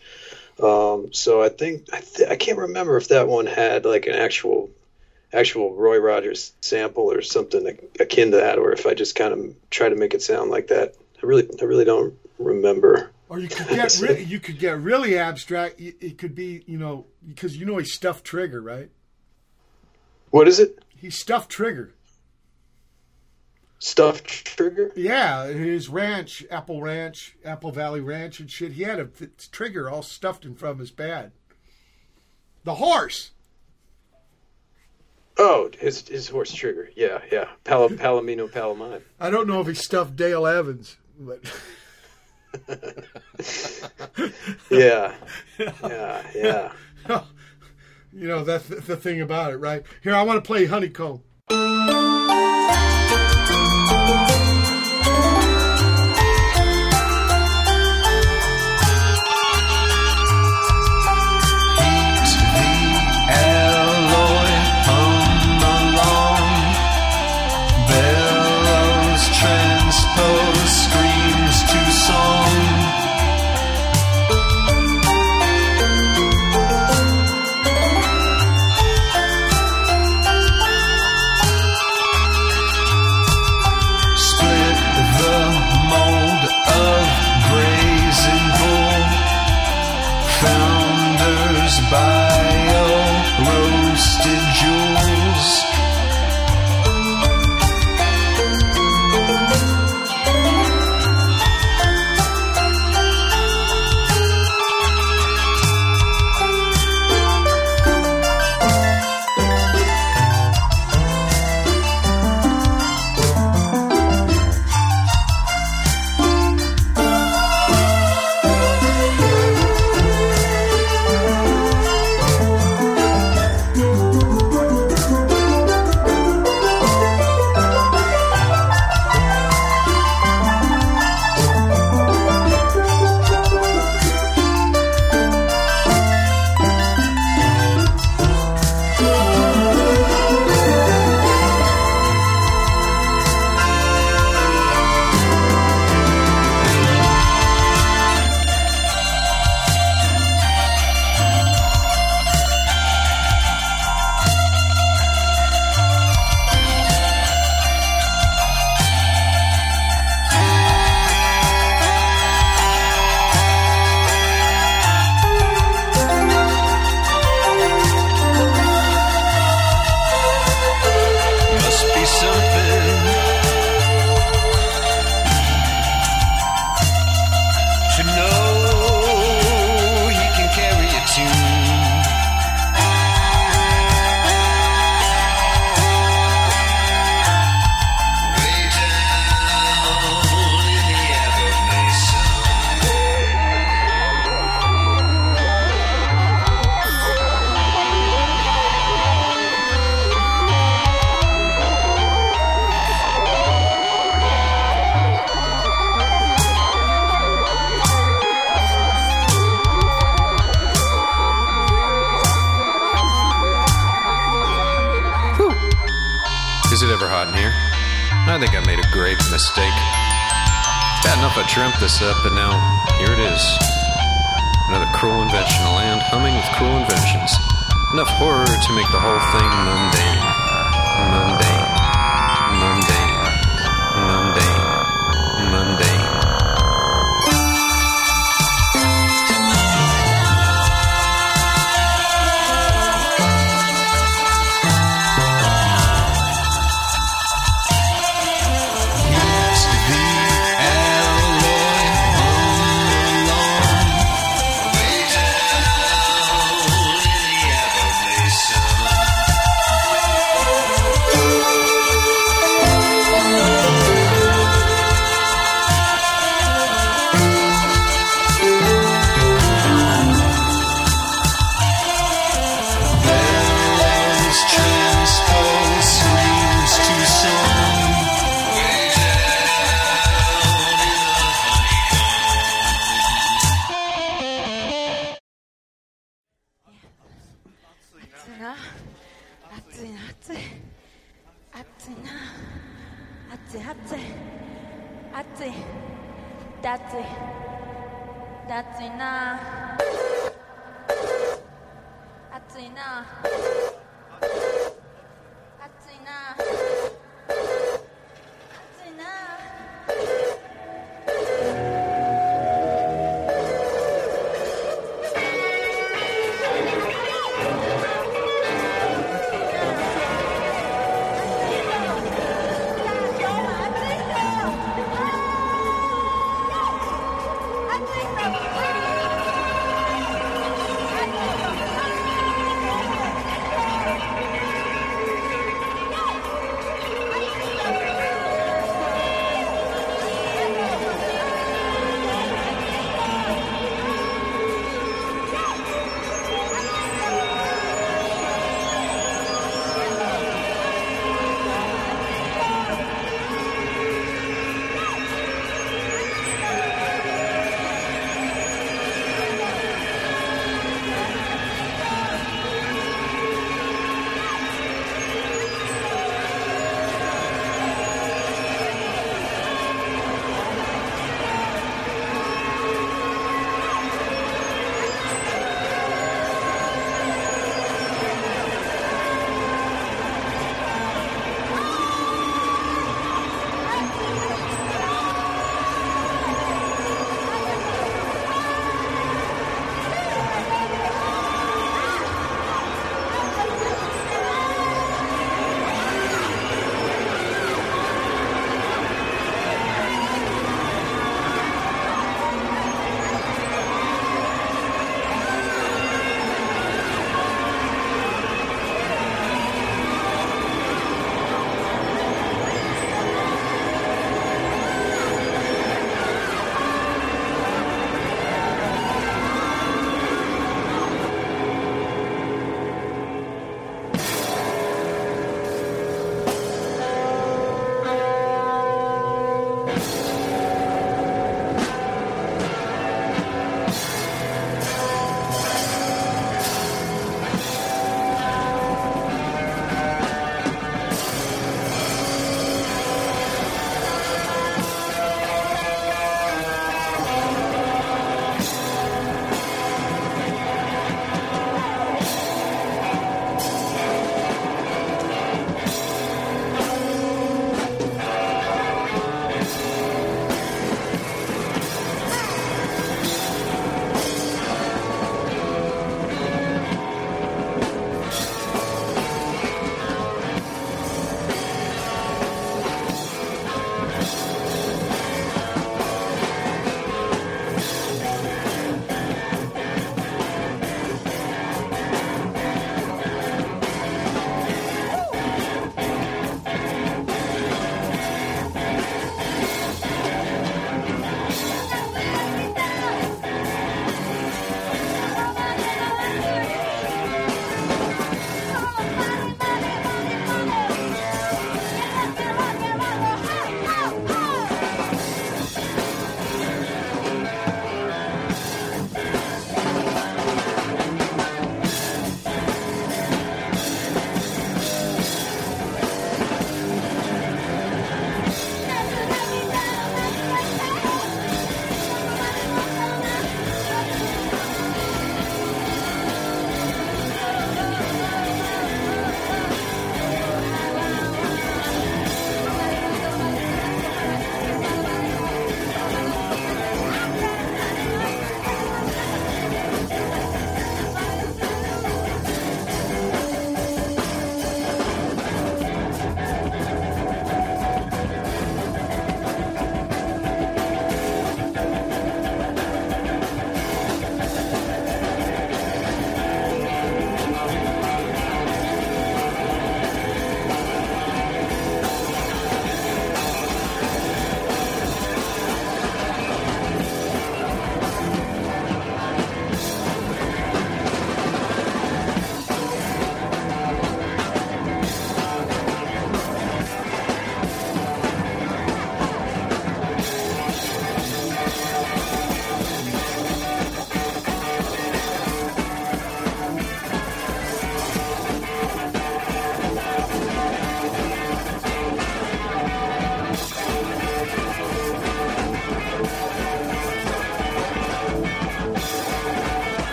[0.61, 4.15] Um, so I think I, th- I can't remember if that one had like an
[4.15, 4.69] actual
[5.31, 9.55] actual Roy Rogers sample or something akin to that, or if I just kind of
[9.69, 10.95] try to make it sound like that.
[11.21, 13.11] I really, I really don't remember.
[13.29, 15.79] Or you could get re- you could get really abstract.
[15.79, 18.89] It it could be you know because you know he stuffed Trigger, right?
[20.31, 20.83] What is it?
[20.89, 21.93] He stuffed Trigger.
[23.79, 24.91] Stuffed Trigger?
[24.95, 28.73] Yeah, his ranch, Apple Ranch, Apple Valley Ranch, and shit.
[28.73, 29.05] He had a
[29.51, 31.31] Trigger all stuffed in front of his bed.
[32.65, 33.31] The horse.
[35.37, 36.89] Oh, his his horse Trigger.
[36.93, 37.47] Yeah, yeah.
[37.63, 39.01] Pal- Palomino Palomine.
[39.17, 41.39] I don't know if he stuffed Dale Evans, but
[44.69, 45.15] Yeah,
[45.59, 46.71] yeah, yeah.
[48.11, 49.83] you know that's the, the thing about it, right?
[50.03, 51.21] Here, I want to play Honeycomb.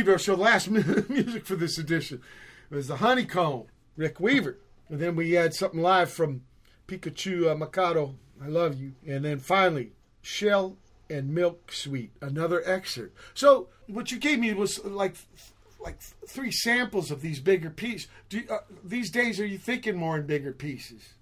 [0.00, 0.34] Pedro show.
[0.34, 2.22] Last mu- music for this edition
[2.70, 3.64] was the Honeycomb,
[3.98, 4.56] Rick Weaver.
[4.88, 6.40] And then we had something live from
[6.88, 8.94] Pikacyu uh, Makoto, I Love You.
[9.06, 10.78] And then finally, Shell
[11.10, 13.14] and Milk Suite, another excerpt.
[13.34, 15.16] So what you gave me was like
[15.80, 18.08] like three samples of these bigger pieces.
[18.30, 21.12] Do uh, these days, are you thinking more in bigger pieces?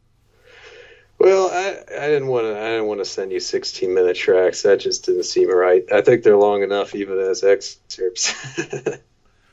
[1.98, 2.58] I, I didn't want to.
[2.58, 4.62] I didn't want to send you 16 minute tracks.
[4.62, 5.84] That just didn't seem right.
[5.92, 8.34] I think they're long enough, even as excerpts.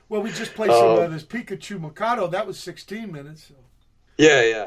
[0.09, 2.29] Well, we just played some Um, of this Pikacyu Makoto.
[2.29, 3.47] That was 16 minutes.
[3.47, 3.55] So.
[4.17, 4.57] yeah, yeah.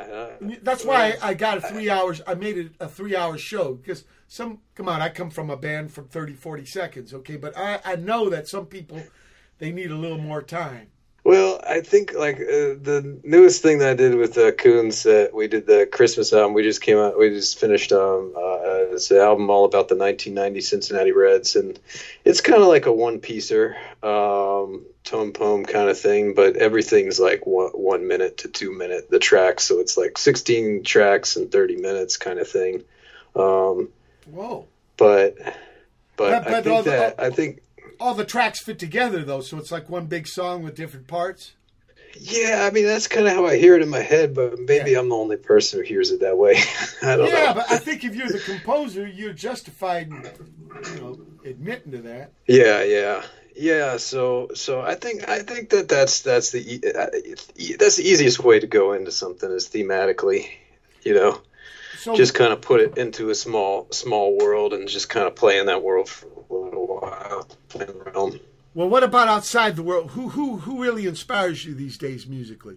[0.51, 2.21] Uh, That's why I got a three hours.
[2.27, 4.61] I made it a three hour show because some.
[4.75, 7.15] Come on, I come from a band from 30, 40 seconds.
[7.15, 9.01] Okay, but I I know that some people
[9.59, 10.89] they need a little more time.
[11.29, 15.29] Well, I think like uh, the newest thing that I did with uh, Kouns, uh,
[15.35, 16.55] we did the Christmas album.
[16.55, 17.19] We just came out.
[17.19, 21.79] We just finished um, uh, this album all about the 1990 Cincinnati Reds, and
[22.25, 26.33] it's kind of like a one piecer, um, tone poem kind of thing.
[26.33, 30.83] But everything's like one, one minute to two minute the tracks, so it's like 16
[30.83, 32.85] tracks and 30 minutes kind of thing.
[33.37, 33.91] Um,
[34.31, 34.65] Whoa!
[34.97, 35.37] but
[36.17, 37.61] but But- I think all the- that I think
[38.01, 41.53] All the tracks fit together though, so it's like one big song with different parts.
[42.21, 44.95] Yeah, I mean that's kind of how I hear it in my head, but maybe
[44.95, 46.57] I'm the only person who hears it that way.
[47.03, 47.55] I don't yeah, know.
[47.55, 50.25] but I think if you're the composer, you're justified, in,
[50.95, 52.33] you know, admitting to that.
[52.47, 53.23] Yeah, yeah,
[53.55, 53.97] yeah.
[53.99, 56.61] So, so I think I think that that's that's the
[56.97, 57.07] uh,
[57.79, 60.49] that's the easiest way to go into something is thematically,
[61.03, 61.41] you know,
[61.99, 65.37] So just kind of put it into a small small world and just kind of
[65.37, 66.68] play in that world for a little
[66.99, 68.41] while, play in the realm.
[68.75, 70.11] Well, what about outside the world?
[70.13, 72.77] Who who who really inspires you these days musically?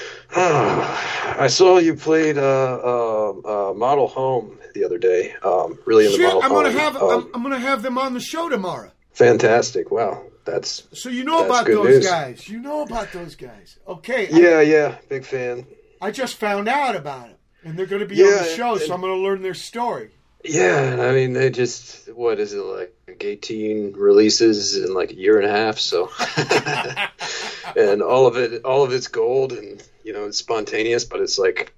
[0.36, 3.30] I saw you played uh, uh,
[3.70, 5.34] uh, Model Home the other day.
[5.42, 8.14] Um, really in the Shit, I'm gonna have Um, I'm, I'm gonna have them on
[8.14, 8.92] the show tomorrow.
[9.12, 9.90] Fantastic!
[9.90, 12.06] Wow, that's So you know about those news.
[12.06, 12.48] guys.
[12.48, 13.78] You know about those guys.
[13.86, 14.28] Okay.
[14.30, 15.66] yeah, yeah, big fan.
[16.00, 18.54] I, I just found out about them, and they're going to be Yeah, on the
[18.56, 20.10] show, so I'm going to learn their story.
[20.44, 25.16] Yeah, and I mean they just what is it like eighteen releases in like a
[25.16, 26.10] year and a half, so
[27.76, 31.38] and all of it all of it's gold and you know it's spontaneous, but it's
[31.38, 31.72] like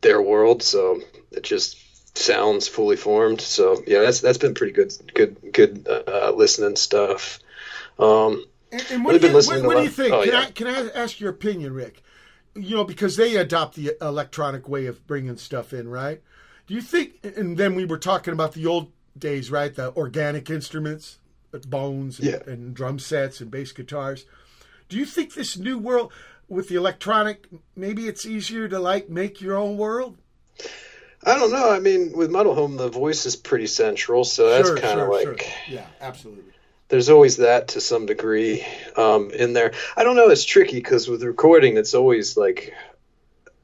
[0.00, 1.78] their world, so it just
[2.16, 3.40] sounds fully formed.
[3.40, 7.38] So yeah, that's that's been pretty good good good uh, listening stuff.
[7.98, 10.12] Um, And, and I've what, do been you, listening what, what do you think?
[10.12, 10.40] oh, can yeah.
[10.40, 12.02] I can I ask your opinion, Rick?
[12.54, 16.22] You know, because they adopt the electronic way of bringing stuff in, right?
[16.66, 17.12] Do you think?
[17.36, 19.74] And then we were talking about the old days, right?
[19.74, 21.18] The organic instruments,
[21.54, 22.38] uh, bones, and, Yeah.
[22.52, 24.24] and drum sets and bass guitars.
[24.88, 26.12] Do you think this new world
[26.48, 30.16] with the electronic, maybe it's easier to like make your own world?
[31.24, 31.70] I don't know.
[31.70, 35.06] I mean, with Model Home, the voice is pretty central, so that's Sure, kind of
[35.06, 35.52] sure, like sure.
[35.68, 36.52] yeah, absolutely.
[36.88, 38.64] there's always that to some degree
[38.96, 39.72] um, in there.
[39.96, 40.28] I don't know.
[40.28, 42.72] It's tricky because with recording, it's always like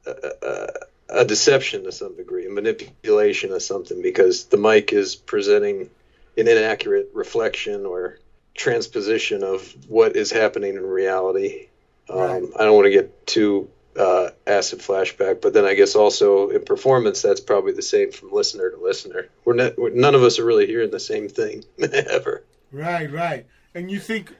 [0.05, 0.67] a, a,
[1.09, 5.89] a deception to some degree, a manipulation of something because the mic is presenting
[6.37, 8.19] an inaccurate reflection or
[8.55, 11.67] transposition of what is happening in reality.
[12.09, 12.43] Um, Right.
[12.59, 16.63] I don't want to get too uh, acid flashback, but then I guess also in
[16.63, 19.27] performance, that's probably the same from listener to listener.
[19.45, 22.43] We're, not, we're none of us are really hearing the same thing ever.
[22.71, 23.45] Right, right.
[23.75, 24.35] And you think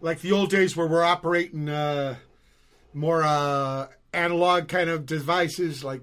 [0.00, 2.16] like the old days where we're operating uh,
[2.92, 6.02] more uh, analog kind of devices, like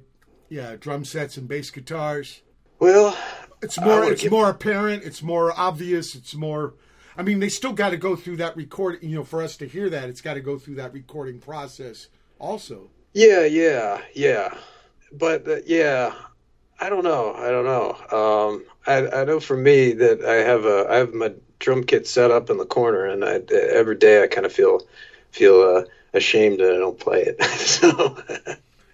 [0.50, 2.42] yeah, drum sets and bass guitars.
[2.80, 3.18] Well,
[3.62, 6.74] It's more it's give- more apparent, it's more obvious, it's more
[7.18, 9.68] I mean, they still got to go through that record, you know, for us to
[9.68, 12.08] hear that, it's got to go through that recording process
[12.40, 12.90] also.
[13.14, 14.54] Yeah, yeah, yeah.
[15.12, 16.14] But uh, yeah,
[16.80, 17.34] I don't know.
[17.34, 17.96] I don't know.
[18.18, 22.08] Um, I I know for me that I have a I have my drum kit
[22.08, 24.82] set up in the corner, and I every day I kind of feel
[25.32, 27.44] feel uh, ashamed that I don't play it.
[27.44, 28.18] so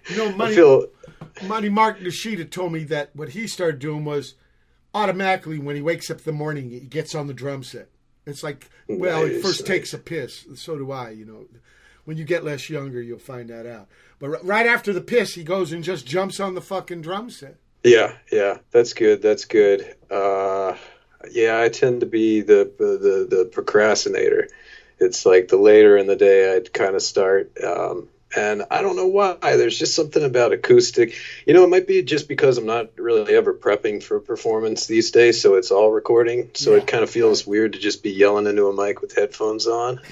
[0.08, 0.86] You know, I Money, feel
[1.46, 4.34] Money Mark Nishita told me that what he started doing was
[4.94, 7.88] automatically when he wakes up in the morning, he gets on the drum set.
[8.24, 9.68] It's like, well, he first nice.
[9.68, 10.46] takes a piss.
[10.56, 11.46] So do I, you know.
[12.04, 13.88] When you get less younger, you'll find that out.
[14.20, 17.30] But r- right after the piss, he goes and just jumps on the fucking drum
[17.30, 17.56] set.
[17.82, 19.22] Yeah, yeah, that's good.
[19.22, 19.94] That's good.
[20.10, 20.76] Uh,
[21.30, 24.48] yeah, I tend to be the, the the procrastinator.
[24.98, 28.96] It's like the later in the day I'd kind of start, um, and I don't
[28.96, 29.36] know why.
[29.40, 31.14] There's just something about acoustic.
[31.46, 34.86] You know, it might be just because I'm not really ever prepping for a performance
[34.86, 36.50] these days, so it's all recording.
[36.54, 39.66] So it kind of feels weird to just be yelling into a mic with headphones
[39.66, 40.00] on.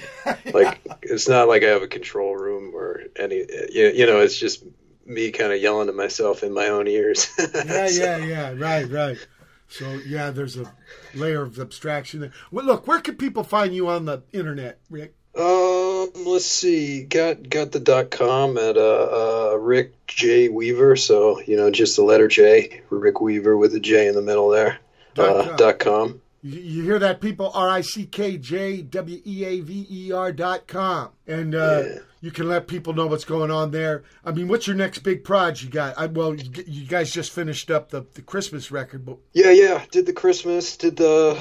[0.53, 3.45] Like it's not like I have a control room or any.
[3.71, 4.63] You you know, it's just
[5.05, 7.27] me kind of yelling to myself in my own ears.
[7.65, 8.53] Yeah, yeah, yeah.
[8.55, 9.27] Right, right.
[9.67, 10.71] So yeah, there's a
[11.13, 12.31] layer of abstraction there.
[12.51, 15.15] Well, look, where can people find you on the internet, Rick?
[15.37, 17.03] Um, let's see.
[17.03, 20.95] Got got the dot com at uh, uh Rick J Weaver.
[20.95, 24.49] So you know, just the letter J, Rick Weaver with a J in the middle
[24.49, 24.77] there.
[25.13, 25.55] Dot Uh, com.
[25.57, 26.21] dot com.
[26.47, 27.49] You, hear that, people?
[27.55, 31.09] R I C K J W E A V E R dot com.
[31.25, 31.83] And uh,
[32.21, 34.03] you can let people know what's going on there.
[34.23, 35.97] I mean, what's your next big project you got?
[35.97, 39.83] I, well, you, you guys just finished up the, the Christmas record, but Yeah, yeah.
[39.89, 41.35] Did the Christmas, did the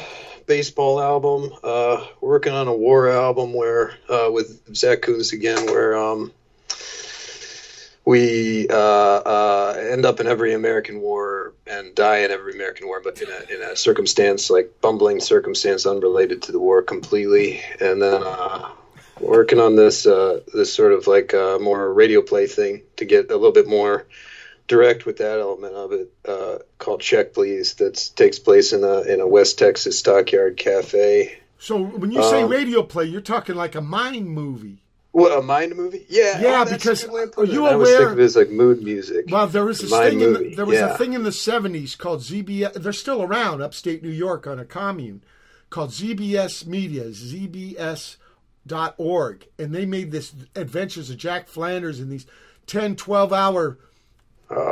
[0.47, 1.52] baseball album.
[1.62, 6.33] Uh, working on a war album where uh, with Zach Kouns again, where um
[8.07, 13.00] we uh, uh, end up in every American war and die in every American war,
[13.02, 17.62] but in a, in a circumstance like bumbling circumstance unrelated to the war completely.
[17.81, 18.70] And then uh,
[19.20, 23.31] working on this uh, this sort of like uh, more radio play thing to get
[23.31, 24.07] a little bit more
[24.66, 29.00] direct with that element of it uh, called Check Please that takes place in a
[29.02, 31.39] in a West Texas stockyard cafe.
[31.58, 34.83] so when you say Um, radio play, you're talking like a mind movie.
[35.15, 36.05] What a mind movie?
[36.09, 38.09] Yeah, Yeah, oh, because good way to are you I was aware?
[38.10, 39.26] of it as like mood music.
[39.31, 40.20] Well, there was this Mind thing.
[40.23, 40.93] In the, there was yeah.
[40.94, 42.73] a thing in the '70s called ZBS.
[42.75, 45.23] They're still around, upstate New York, on a commune
[45.70, 47.05] called ZBS Media,
[48.67, 52.26] ZBS.org, and they made this Adventures of Jack Flanders in these
[52.67, 53.78] 10, 12 hour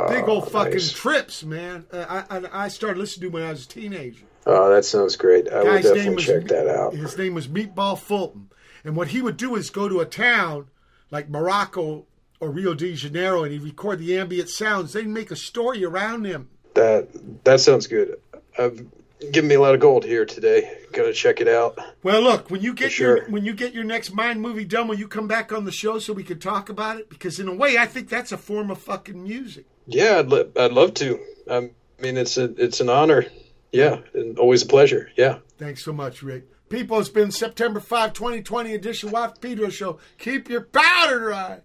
[0.09, 0.91] big old fucking Oh, nice.
[0.91, 1.85] trips, man.
[1.91, 4.25] Uh, I, I I started listening to when I was a teenager.
[4.45, 5.47] Oh, that sounds great.
[5.49, 6.93] I will definitely was check that out.
[6.93, 8.49] His name was Meatball Fulton,
[8.83, 10.67] and what he would do is go to a town
[11.11, 12.05] like Morocco
[12.39, 14.93] or Rio de Janeiro, and he'd record the ambient sounds.
[14.93, 16.49] They'd make a story around him.
[16.73, 17.07] That
[17.43, 18.19] that sounds good.
[18.57, 18.85] I've
[19.31, 20.79] given me a lot of gold here today.
[20.91, 21.77] Gonna check it out.
[22.03, 23.17] Well, look when you get sure.
[23.17, 25.71] your when you get your next mind movie done, will you come back on the
[25.71, 27.09] show so we can talk about it?
[27.09, 29.65] Because in a way, I think that's a form of fucking music.
[29.85, 31.19] Yeah, I'd, lo- I'd love to.
[31.49, 33.25] I mean, it's a it's an honor.
[33.71, 35.09] Yeah, and always a pleasure.
[35.15, 35.39] Yeah.
[35.57, 36.47] Thanks so much, Rick.
[36.73, 39.99] People, it's been September 5, 2020 edition Wife Pedro Show.
[40.17, 41.59] Keep your powder dry.